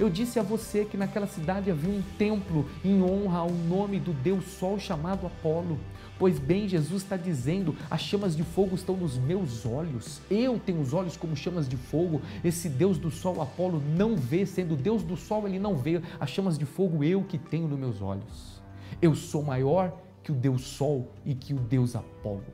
Eu 0.00 0.08
disse 0.08 0.38
a 0.38 0.42
você 0.42 0.86
que 0.86 0.96
naquela 0.96 1.26
cidade 1.26 1.70
havia 1.70 1.90
um 1.90 2.00
templo 2.16 2.66
em 2.82 3.02
honra 3.02 3.40
ao 3.40 3.50
nome 3.50 4.00
do 4.00 4.14
Deus 4.14 4.46
Sol 4.46 4.78
chamado 4.78 5.26
Apolo. 5.26 5.78
Pois 6.18 6.38
bem, 6.38 6.66
Jesus 6.66 7.02
está 7.02 7.18
dizendo: 7.18 7.76
as 7.90 8.00
chamas 8.00 8.34
de 8.34 8.42
fogo 8.42 8.74
estão 8.74 8.96
nos 8.96 9.18
meus 9.18 9.66
olhos. 9.66 10.22
Eu 10.30 10.58
tenho 10.58 10.80
os 10.80 10.94
olhos 10.94 11.18
como 11.18 11.36
chamas 11.36 11.68
de 11.68 11.76
fogo. 11.76 12.22
Esse 12.42 12.66
Deus 12.66 12.96
do 12.96 13.10
Sol, 13.10 13.42
Apolo, 13.42 13.82
não 13.94 14.16
vê, 14.16 14.46
sendo 14.46 14.74
Deus 14.74 15.02
do 15.02 15.18
Sol, 15.18 15.46
ele 15.46 15.58
não 15.58 15.76
vê. 15.76 16.00
As 16.18 16.30
chamas 16.30 16.56
de 16.56 16.64
fogo 16.64 17.04
eu 17.04 17.22
que 17.22 17.36
tenho 17.36 17.68
nos 17.68 17.78
meus 17.78 18.00
olhos. 18.00 18.62
Eu 19.02 19.14
sou 19.14 19.42
maior 19.42 20.00
que 20.22 20.32
o 20.32 20.34
Deus 20.34 20.62
Sol 20.62 21.12
e 21.26 21.34
que 21.34 21.52
o 21.52 21.58
Deus 21.58 21.94
Apolo. 21.94 22.46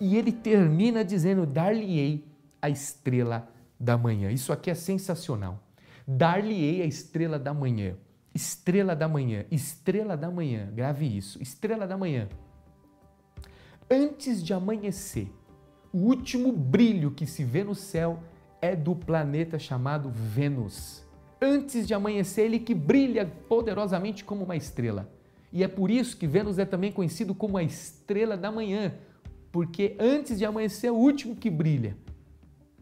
E 0.00 0.16
ele 0.16 0.32
termina 0.32 1.04
dizendo: 1.04 1.46
Dar-lhe-ei 1.46 2.24
a 2.60 2.68
estrela 2.68 3.48
da 3.78 3.96
manhã. 3.96 4.32
Isso 4.32 4.52
aqui 4.52 4.68
é 4.68 4.74
sensacional. 4.74 5.62
Dar-lhe-ei 6.06 6.82
a 6.82 6.86
estrela 6.86 7.38
da 7.38 7.52
manhã. 7.52 7.96
Estrela 8.34 8.94
da 8.94 9.08
manhã, 9.08 9.46
estrela 9.50 10.14
da 10.14 10.30
manhã, 10.30 10.70
grave 10.74 11.06
isso, 11.06 11.42
estrela 11.42 11.86
da 11.86 11.96
manhã. 11.96 12.28
Antes 13.90 14.44
de 14.44 14.52
amanhecer, 14.52 15.32
o 15.90 16.00
último 16.00 16.52
brilho 16.52 17.10
que 17.10 17.24
se 17.24 17.42
vê 17.42 17.64
no 17.64 17.74
céu 17.74 18.20
é 18.60 18.76
do 18.76 18.94
planeta 18.94 19.58
chamado 19.58 20.10
Vênus. 20.10 21.02
Antes 21.40 21.86
de 21.86 21.94
amanhecer, 21.94 22.42
ele 22.42 22.58
que 22.58 22.74
brilha 22.74 23.24
poderosamente 23.48 24.22
como 24.22 24.44
uma 24.44 24.56
estrela. 24.56 25.10
E 25.50 25.62
é 25.64 25.68
por 25.68 25.90
isso 25.90 26.16
que 26.18 26.26
Vênus 26.26 26.58
é 26.58 26.66
também 26.66 26.92
conhecido 26.92 27.34
como 27.34 27.56
a 27.56 27.62
estrela 27.62 28.36
da 28.36 28.52
manhã, 28.52 28.92
porque 29.50 29.96
antes 29.98 30.38
de 30.38 30.44
amanhecer 30.44 30.88
é 30.88 30.92
o 30.92 30.96
último 30.96 31.34
que 31.34 31.48
brilha. 31.48 31.96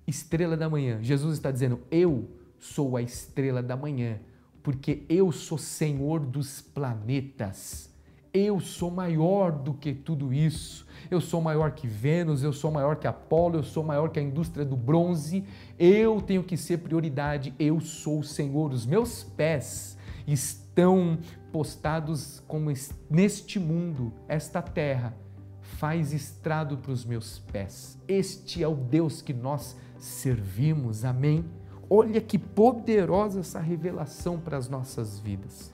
Estrela 0.04 0.56
da 0.56 0.68
manhã. 0.68 0.98
Jesus 1.00 1.34
está 1.34 1.52
dizendo: 1.52 1.80
Eu 1.92 2.28
sou 2.64 2.96
a 2.96 3.02
estrela 3.02 3.62
da 3.62 3.76
manhã, 3.76 4.18
porque 4.62 5.04
eu 5.06 5.30
sou 5.30 5.58
Senhor 5.58 6.20
dos 6.20 6.62
planetas. 6.62 7.92
Eu 8.32 8.58
sou 8.58 8.90
maior 8.90 9.52
do 9.52 9.74
que 9.74 9.92
tudo 9.92 10.32
isso. 10.32 10.86
Eu 11.10 11.20
sou 11.20 11.42
maior 11.42 11.72
que 11.72 11.86
Vênus, 11.86 12.42
eu 12.42 12.52
sou 12.52 12.70
maior 12.70 12.96
que 12.96 13.06
Apolo, 13.06 13.58
eu 13.58 13.62
sou 13.62 13.84
maior 13.84 14.08
que 14.08 14.18
a 14.18 14.22
indústria 14.22 14.64
do 14.64 14.76
bronze. 14.76 15.44
Eu 15.78 16.20
tenho 16.22 16.42
que 16.42 16.56
ser 16.56 16.78
prioridade. 16.78 17.54
Eu 17.58 17.80
sou 17.80 18.20
o 18.20 18.24
Senhor. 18.24 18.72
Os 18.72 18.86
meus 18.86 19.22
pés 19.22 19.98
estão 20.26 21.18
postados 21.52 22.42
como 22.48 22.72
neste 23.10 23.60
mundo, 23.60 24.12
esta 24.26 24.62
terra 24.62 25.14
faz 25.60 26.12
estrado 26.14 26.78
para 26.78 26.92
os 26.92 27.04
meus 27.04 27.38
pés. 27.38 27.98
Este 28.08 28.62
é 28.62 28.66
o 28.66 28.74
Deus 28.74 29.20
que 29.20 29.34
nós 29.34 29.76
servimos. 29.98 31.04
Amém. 31.04 31.44
Olha 31.88 32.20
que 32.20 32.38
poderosa 32.38 33.40
essa 33.40 33.60
revelação 33.60 34.38
para 34.38 34.56
as 34.56 34.68
nossas 34.68 35.18
vidas. 35.18 35.72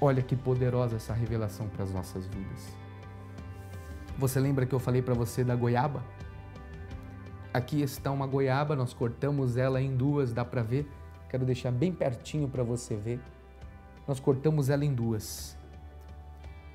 Olha 0.00 0.22
que 0.22 0.34
poderosa 0.34 0.96
essa 0.96 1.12
revelação 1.12 1.68
para 1.68 1.84
as 1.84 1.92
nossas 1.92 2.26
vidas. 2.26 2.72
Você 4.18 4.40
lembra 4.40 4.66
que 4.66 4.74
eu 4.74 4.78
falei 4.78 5.02
para 5.02 5.14
você 5.14 5.44
da 5.44 5.54
goiaba? 5.54 6.02
Aqui 7.52 7.82
está 7.82 8.10
uma 8.10 8.26
goiaba, 8.26 8.74
nós 8.74 8.94
cortamos 8.94 9.56
ela 9.56 9.80
em 9.80 9.94
duas, 9.94 10.32
dá 10.32 10.44
para 10.44 10.62
ver? 10.62 10.90
Quero 11.28 11.44
deixar 11.44 11.70
bem 11.70 11.92
pertinho 11.92 12.48
para 12.48 12.62
você 12.62 12.96
ver. 12.96 13.20
Nós 14.08 14.18
cortamos 14.18 14.70
ela 14.70 14.84
em 14.84 14.92
duas. 14.92 15.56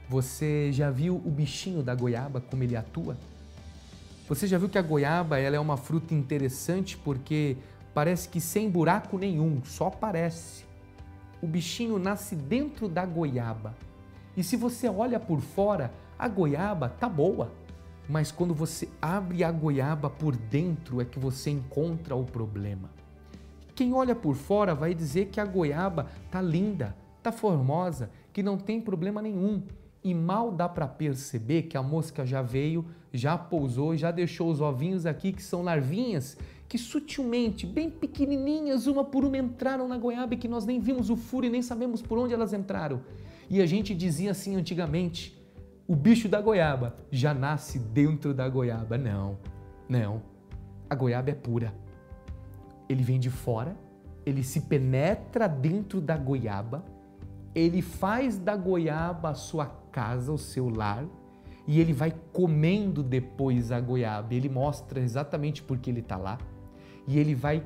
Você 0.08 0.72
já 0.72 0.89
viu 0.89 1.15
o 1.15 1.30
bichinho 1.30 1.84
da 1.84 1.93
goiaba 1.93 2.39
como 2.39 2.63
ele 2.63 2.76
atua? 2.76 3.17
Você 4.28 4.46
já 4.46 4.58
viu 4.58 4.68
que 4.68 4.78
a 4.78 4.82
goiaba 4.82 5.40
ela 5.40 5.56
é 5.56 5.60
uma 5.60 5.78
fruta 5.78 6.13
interessante 6.13 6.98
porque 6.98 7.56
parece 7.94 8.28
que 8.28 8.42
sem 8.42 8.70
buraco 8.70 9.18
nenhum, 9.18 9.62
só 9.63 9.90
parece. 9.90 10.66
O 11.42 11.48
bichinho 11.48 11.98
nasce 11.98 12.36
dentro 12.36 12.90
da 12.90 13.06
goiaba. 13.06 13.74
E 14.36 14.44
se 14.44 14.58
você 14.58 14.90
olha 14.90 15.18
por 15.18 15.40
fora, 15.40 15.94
a 16.20 16.28
goiaba 16.28 16.90
tá 16.90 17.08
boa. 17.08 17.54
Mas 18.10 18.30
quando 18.30 18.54
você 18.54 18.90
abre 19.02 19.46
a 19.46 19.52
goiaba 19.52 20.10
por 20.10 20.36
dentro 20.36 21.00
é 21.00 21.06
que 21.06 21.20
você 21.20 21.50
encontra 21.50 22.13
o 22.13 22.26
problema. 22.26 22.90
Quem 23.74 23.94
olha 23.94 24.13
por 24.13 24.36
fora 24.36 24.76
vai 24.76 24.94
dizer 24.94 25.28
que 25.28 25.40
a 25.40 25.46
goiaba 25.46 26.08
tá 26.30 26.42
linda, 26.42 26.98
tá 27.24 27.32
formosa, 27.32 28.10
que 28.34 28.44
não 28.44 28.58
tem 28.58 28.82
problema 28.82 29.22
nenhum 29.22 29.63
e 30.10 30.13
mal 30.13 30.52
dá 30.52 30.70
para 30.70 30.88
perceber 30.88 31.63
que 31.63 31.78
a 31.78 31.84
mosca 31.84 32.26
já 32.26 32.41
veio, 32.41 32.86
já 33.12 33.38
pousou, 33.38 33.96
já 33.96 34.12
deixou 34.12 34.50
os 34.50 34.62
ovinhos 34.62 35.06
aqui 35.06 35.32
que 35.32 35.43
são 35.43 35.62
larvinhas 35.62 36.38
que 36.67 36.78
sutilmente, 36.78 37.65
bem 37.65 37.89
pequenininhas, 37.89 38.88
uma 38.88 39.04
por 39.04 39.24
uma 39.24 39.38
entraram 39.38 39.88
na 39.88 39.98
goiaba 39.98 40.34
e 40.34 40.38
que 40.38 40.48
nós 40.48 40.65
nem 40.65 40.80
vimos 40.80 41.10
o 41.10 41.15
furo 41.15 41.46
e 41.46 41.50
nem 41.50 41.62
sabemos 41.62 42.02
por 42.02 42.17
onde 42.17 42.34
elas 42.34 42.54
entraram. 42.54 43.02
E 43.50 43.62
a 43.62 43.65
gente 43.65 43.96
dizia 43.96 44.32
assim 44.32 44.56
antigamente: 44.56 45.41
o 45.88 45.96
bicho 45.96 46.28
da 46.28 46.41
goiaba 46.41 46.98
já 47.10 47.34
nasce 47.34 47.80
dentro 47.80 48.34
da 48.34 48.50
goiaba. 48.50 48.98
Não, 48.98 49.38
não. 49.88 50.22
A 50.89 50.96
goiaba 50.96 51.30
é 51.30 51.34
pura. 51.34 51.74
Ele 52.89 53.04
vem 53.04 53.20
de 53.20 53.30
fora, 53.30 53.78
ele 54.26 54.43
se 54.43 54.62
penetra 54.62 55.48
dentro 55.48 56.02
da 56.02 56.17
goiaba, 56.17 56.84
ele 57.58 57.82
faz 57.82 58.38
da 58.38 58.56
goiaba 58.56 59.30
a 59.30 59.34
sua 59.34 59.65
casa, 59.91 60.32
o 60.32 60.38
seu 60.38 60.70
lar, 60.70 61.06
e 61.65 61.80
ele 61.80 61.91
vai 61.91 62.13
comendo 62.32 63.02
depois 63.02 63.72
a 63.72 63.80
goiaba. 63.80 64.34
Ele 64.34 64.48
mostra 64.48 65.00
exatamente 65.00 65.63
por 65.63 65.80
que 65.80 65.89
ele 65.89 66.02
está 66.02 66.17
lá. 66.17 66.38
E 67.08 67.17
ele 67.17 67.34
vai 67.34 67.63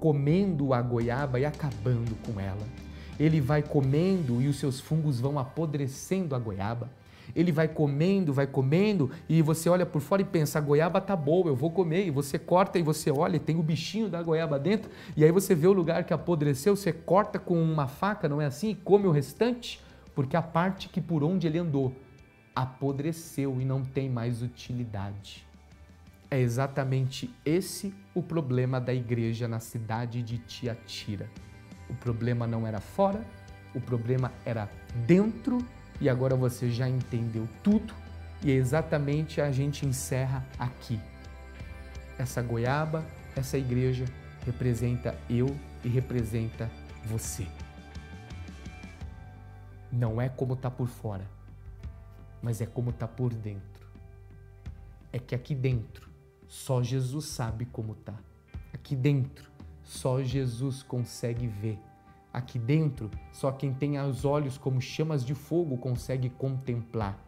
comendo 0.00 0.72
a 0.72 0.80
goiaba 0.80 1.38
e 1.38 1.44
acabando 1.44 2.16
com 2.24 2.40
ela. 2.40 2.66
Ele 3.20 3.40
vai 3.40 3.62
comendo 3.62 4.40
e 4.40 4.48
os 4.48 4.56
seus 4.56 4.80
fungos 4.80 5.20
vão 5.20 5.38
apodrecendo 5.38 6.34
a 6.34 6.38
goiaba. 6.38 6.90
Ele 7.34 7.52
vai 7.52 7.68
comendo, 7.68 8.32
vai 8.32 8.46
comendo 8.46 9.10
e 9.28 9.42
você 9.42 9.68
olha 9.68 9.86
por 9.86 10.00
fora 10.00 10.22
e 10.22 10.24
pensa: 10.24 10.58
a 10.58 10.62
goiaba 10.62 11.00
tá 11.00 11.16
boa, 11.16 11.48
eu 11.48 11.56
vou 11.56 11.70
comer. 11.70 12.06
E 12.06 12.10
você 12.10 12.38
corta 12.38 12.78
e 12.78 12.82
você 12.82 13.10
olha, 13.10 13.36
e 13.36 13.40
tem 13.40 13.56
o 13.56 13.62
bichinho 13.62 14.08
da 14.08 14.22
goiaba 14.22 14.58
dentro. 14.58 14.90
E 15.16 15.24
aí 15.24 15.32
você 15.32 15.54
vê 15.54 15.66
o 15.66 15.72
lugar 15.72 16.04
que 16.04 16.14
apodreceu, 16.14 16.76
você 16.76 16.92
corta 16.92 17.38
com 17.38 17.60
uma 17.60 17.86
faca, 17.86 18.28
não 18.28 18.40
é 18.40 18.46
assim? 18.46 18.70
E 18.70 18.74
come 18.74 19.06
o 19.06 19.10
restante 19.10 19.80
porque 20.16 20.34
a 20.34 20.40
parte 20.40 20.88
que 20.88 21.00
por 21.00 21.22
onde 21.22 21.46
ele 21.46 21.58
andou 21.58 21.94
apodreceu 22.54 23.60
e 23.60 23.66
não 23.66 23.84
tem 23.84 24.08
mais 24.08 24.40
utilidade. 24.40 25.46
É 26.30 26.40
exatamente 26.40 27.30
esse 27.44 27.94
o 28.14 28.22
problema 28.22 28.80
da 28.80 28.94
igreja 28.94 29.46
na 29.46 29.60
cidade 29.60 30.22
de 30.22 30.38
Tiatira. 30.38 31.30
O 31.90 31.94
problema 31.94 32.46
não 32.46 32.66
era 32.66 32.80
fora, 32.80 33.22
o 33.74 33.80
problema 33.80 34.32
era 34.46 34.70
dentro 35.06 35.58
e 36.00 36.08
agora 36.08 36.36
você 36.36 36.70
já 36.70 36.88
entendeu 36.88 37.48
tudo 37.62 37.94
e 38.42 38.50
exatamente 38.50 39.40
a 39.40 39.50
gente 39.50 39.86
encerra 39.86 40.44
aqui. 40.58 41.00
Essa 42.18 42.42
goiaba, 42.42 43.04
essa 43.34 43.58
igreja 43.58 44.04
representa 44.44 45.18
eu 45.28 45.54
e 45.84 45.88
representa 45.88 46.70
você. 47.04 47.46
Não 49.90 50.20
é 50.20 50.28
como 50.28 50.54
está 50.54 50.70
por 50.70 50.88
fora, 50.88 51.26
mas 52.42 52.60
é 52.60 52.66
como 52.66 52.90
está 52.90 53.08
por 53.08 53.32
dentro. 53.32 53.86
É 55.12 55.18
que 55.18 55.34
aqui 55.34 55.54
dentro 55.54 56.10
só 56.46 56.82
Jesus 56.82 57.26
sabe 57.26 57.66
como 57.66 57.92
está. 57.92 58.14
Aqui 58.72 58.94
dentro 58.94 59.50
só 59.82 60.22
Jesus 60.22 60.82
consegue 60.82 61.46
ver. 61.46 61.78
Aqui 62.36 62.58
dentro 62.58 63.10
só 63.32 63.50
quem 63.50 63.72
tem 63.72 63.98
os 63.98 64.26
olhos 64.26 64.58
como 64.58 64.78
chamas 64.78 65.24
de 65.24 65.34
fogo 65.34 65.78
consegue 65.78 66.28
contemplar. 66.28 67.18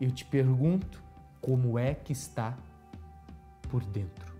Eu 0.00 0.10
te 0.10 0.24
pergunto, 0.24 1.04
como 1.42 1.78
é 1.78 1.94
que 1.94 2.14
está 2.14 2.56
por 3.68 3.84
dentro? 3.84 4.34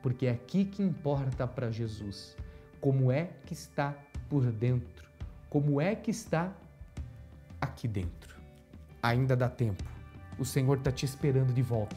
Porque 0.00 0.26
é 0.26 0.30
aqui 0.30 0.64
que 0.64 0.80
importa 0.80 1.44
para 1.44 1.72
Jesus. 1.72 2.36
Como 2.80 3.10
é 3.10 3.24
que 3.44 3.52
está 3.52 3.96
por 4.28 4.44
dentro? 4.52 5.10
Como 5.50 5.80
é 5.80 5.96
que 5.96 6.12
está 6.12 6.54
aqui 7.60 7.88
dentro. 7.88 8.36
Ainda 9.02 9.34
dá 9.34 9.48
tempo. 9.48 9.82
O 10.38 10.44
Senhor 10.44 10.78
está 10.78 10.92
te 10.92 11.04
esperando 11.04 11.52
de 11.52 11.62
volta. 11.62 11.96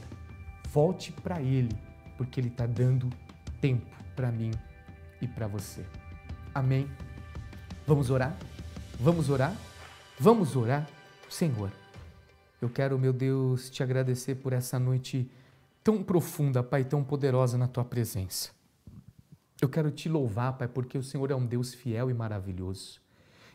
Volte 0.72 1.12
para 1.12 1.40
Ele, 1.40 1.78
porque 2.18 2.40
Ele 2.40 2.48
está 2.48 2.66
dando 2.66 3.08
tempo 3.62 3.96
para 4.16 4.32
mim 4.32 4.50
e 5.22 5.28
para 5.28 5.46
você. 5.46 5.86
Amém? 6.56 6.90
Vamos 7.90 8.12
orar? 8.12 8.38
Vamos 9.00 9.32
orar? 9.32 9.58
Vamos 10.20 10.56
orar? 10.56 10.88
Senhor, 11.28 11.72
eu 12.62 12.70
quero, 12.70 13.00
meu 13.00 13.12
Deus, 13.12 13.68
te 13.68 13.82
agradecer 13.82 14.36
por 14.36 14.54
essa 14.54 14.78
noite 14.78 15.28
tão 15.84 16.04
profunda, 16.04 16.62
Pai, 16.62 16.84
tão 16.84 17.04
poderosa 17.04 17.58
na 17.58 17.68
tua 17.68 17.84
presença. 17.84 18.52
Eu 19.60 19.68
quero 19.68 19.90
te 19.90 20.08
louvar, 20.08 20.56
Pai, 20.56 20.68
porque 20.68 21.00
o 21.00 21.04
Senhor 21.04 21.32
é 21.32 21.36
um 21.36 21.44
Deus 21.44 21.74
fiel 21.74 22.12
e 22.12 22.14
maravilhoso. 22.14 23.02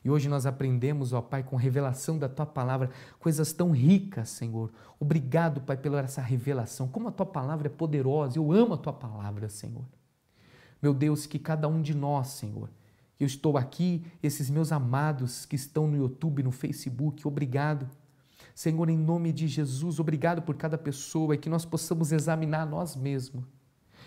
E 0.05 0.11
hoje 0.11 0.29
nós 0.29 0.47
aprendemos, 0.47 1.12
ó 1.12 1.20
Pai, 1.23 1.44
com 1.44 1.55
revelação 1.55 2.18
da 2.18 2.29
tua 2.29 2.44
palavra, 2.44 2.90
coisas 3.20 3.53
tão 3.53 3.70
ricas, 3.70 4.31
Senhor. 4.31 4.73
Obrigado, 4.99 5.61
Pai, 5.61 5.77
pela 5.77 6.01
essa 6.01 6.20
revelação. 6.20 6.88
Como 6.88 7.07
a 7.07 7.12
tua 7.12 7.25
palavra 7.25 7.68
é 7.68 7.70
poderosa, 7.70 8.37
eu 8.37 8.51
amo 8.51 8.75
a 8.75 8.79
tua 8.79 8.94
palavra, 8.94 9.49
Senhor. 9.49 9.85
Meu 10.83 10.92
Deus, 10.92 11.25
que 11.25 11.38
cada 11.38 11.68
um 11.68 11.81
de 11.81 11.94
nós, 11.94 12.31
Senhor, 12.31 12.68
eu 13.18 13.27
estou 13.27 13.57
aqui, 13.57 14.05
esses 14.22 14.50
meus 14.50 14.72
amados 14.72 15.46
que 15.46 15.55
estão 15.55 15.87
no 15.87 15.96
YouTube, 15.96 16.42
no 16.42 16.50
Facebook, 16.50 17.27
obrigado. 17.27 17.88
Senhor, 18.55 18.88
em 18.88 18.98
nome 18.98 19.33
de 19.33 19.46
Jesus, 19.46 19.98
obrigado 20.00 20.42
por 20.42 20.57
cada 20.57 20.77
pessoa 20.77 21.35
e 21.35 21.38
que 21.38 21.48
nós 21.48 21.64
possamos 21.64 22.12
examinar 22.12 22.66
nós 22.66 22.96
mesmos. 22.96 23.44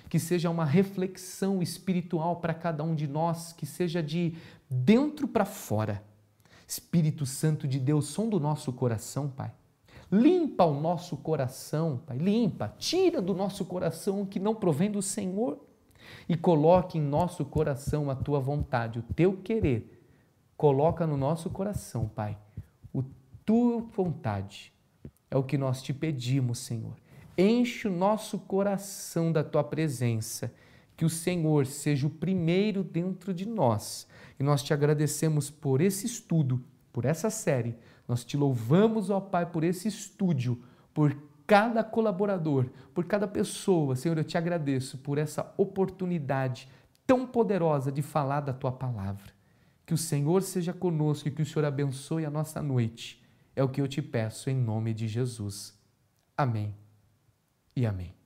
Que 0.09 0.19
seja 0.19 0.49
uma 0.49 0.65
reflexão 0.65 1.61
espiritual 1.61 2.37
para 2.37 2.53
cada 2.53 2.83
um 2.83 2.95
de 2.95 3.07
nós, 3.07 3.51
que 3.53 3.65
seja 3.65 4.01
de 4.01 4.35
dentro 4.69 5.27
para 5.27 5.45
fora. 5.45 6.03
Espírito 6.65 7.25
Santo 7.25 7.67
de 7.67 7.79
Deus, 7.79 8.07
som 8.07 8.27
do 8.29 8.39
nosso 8.39 8.71
coração, 8.73 9.29
Pai. 9.29 9.51
Limpa 10.11 10.63
o 10.63 10.79
nosso 10.79 11.17
coração, 11.17 12.01
Pai. 12.05 12.17
Limpa, 12.17 12.73
tira 12.77 13.21
do 13.21 13.33
nosso 13.33 13.65
coração 13.65 14.21
o 14.21 14.25
que 14.25 14.39
não 14.39 14.55
provém 14.55 14.91
do 14.91 15.01
Senhor 15.01 15.66
e 16.27 16.35
coloque 16.35 16.97
em 16.97 17.01
nosso 17.01 17.45
coração 17.45 18.09
a 18.09 18.15
tua 18.15 18.39
vontade, 18.39 18.99
o 18.99 19.03
teu 19.03 19.37
querer. 19.37 20.03
Coloca 20.55 21.05
no 21.05 21.15
nosso 21.15 21.49
coração, 21.49 22.07
Pai, 22.07 22.37
o 22.93 23.03
tua 23.45 23.81
vontade. 23.81 24.73
É 25.29 25.37
o 25.37 25.43
que 25.43 25.57
nós 25.57 25.81
te 25.81 25.93
pedimos, 25.93 26.59
Senhor. 26.59 26.95
Enche 27.37 27.87
o 27.87 27.91
nosso 27.91 28.39
coração 28.39 29.31
da 29.31 29.43
tua 29.43 29.63
presença, 29.63 30.51
que 30.95 31.05
o 31.05 31.09
Senhor 31.09 31.65
seja 31.67 32.07
o 32.07 32.09
primeiro 32.09 32.83
dentro 32.83 33.33
de 33.33 33.45
nós. 33.47 34.07
E 34.39 34.43
nós 34.43 34.63
te 34.63 34.73
agradecemos 34.73 35.49
por 35.49 35.79
esse 35.81 36.07
estudo, 36.07 36.63
por 36.91 37.05
essa 37.05 37.29
série. 37.29 37.75
Nós 38.07 38.25
te 38.25 38.35
louvamos, 38.35 39.09
ó 39.09 39.19
Pai, 39.19 39.45
por 39.45 39.63
esse 39.63 39.87
estúdio, 39.87 40.63
por 40.93 41.15
cada 41.47 41.81
colaborador, 41.81 42.65
por 42.93 43.05
cada 43.05 43.25
pessoa. 43.25 43.95
Senhor, 43.95 44.17
eu 44.17 44.23
te 44.23 44.37
agradeço 44.37 44.97
por 44.97 45.17
essa 45.17 45.53
oportunidade 45.57 46.69
tão 47.07 47.25
poderosa 47.25 47.89
de 47.89 48.01
falar 48.01 48.41
da 48.41 48.53
tua 48.53 48.71
palavra. 48.71 49.31
Que 49.85 49.93
o 49.93 49.97
Senhor 49.97 50.43
seja 50.43 50.73
conosco 50.73 51.29
e 51.29 51.31
que 51.31 51.41
o 51.41 51.45
Senhor 51.45 51.63
abençoe 51.63 52.25
a 52.25 52.29
nossa 52.29 52.61
noite. 52.61 53.23
É 53.55 53.63
o 53.63 53.69
que 53.69 53.79
eu 53.79 53.87
te 53.87 54.01
peço 54.01 54.49
em 54.49 54.55
nome 54.55 54.93
de 54.93 55.07
Jesus. 55.07 55.73
Amém 56.35 56.75
e 57.73 57.85
amém. 57.85 58.16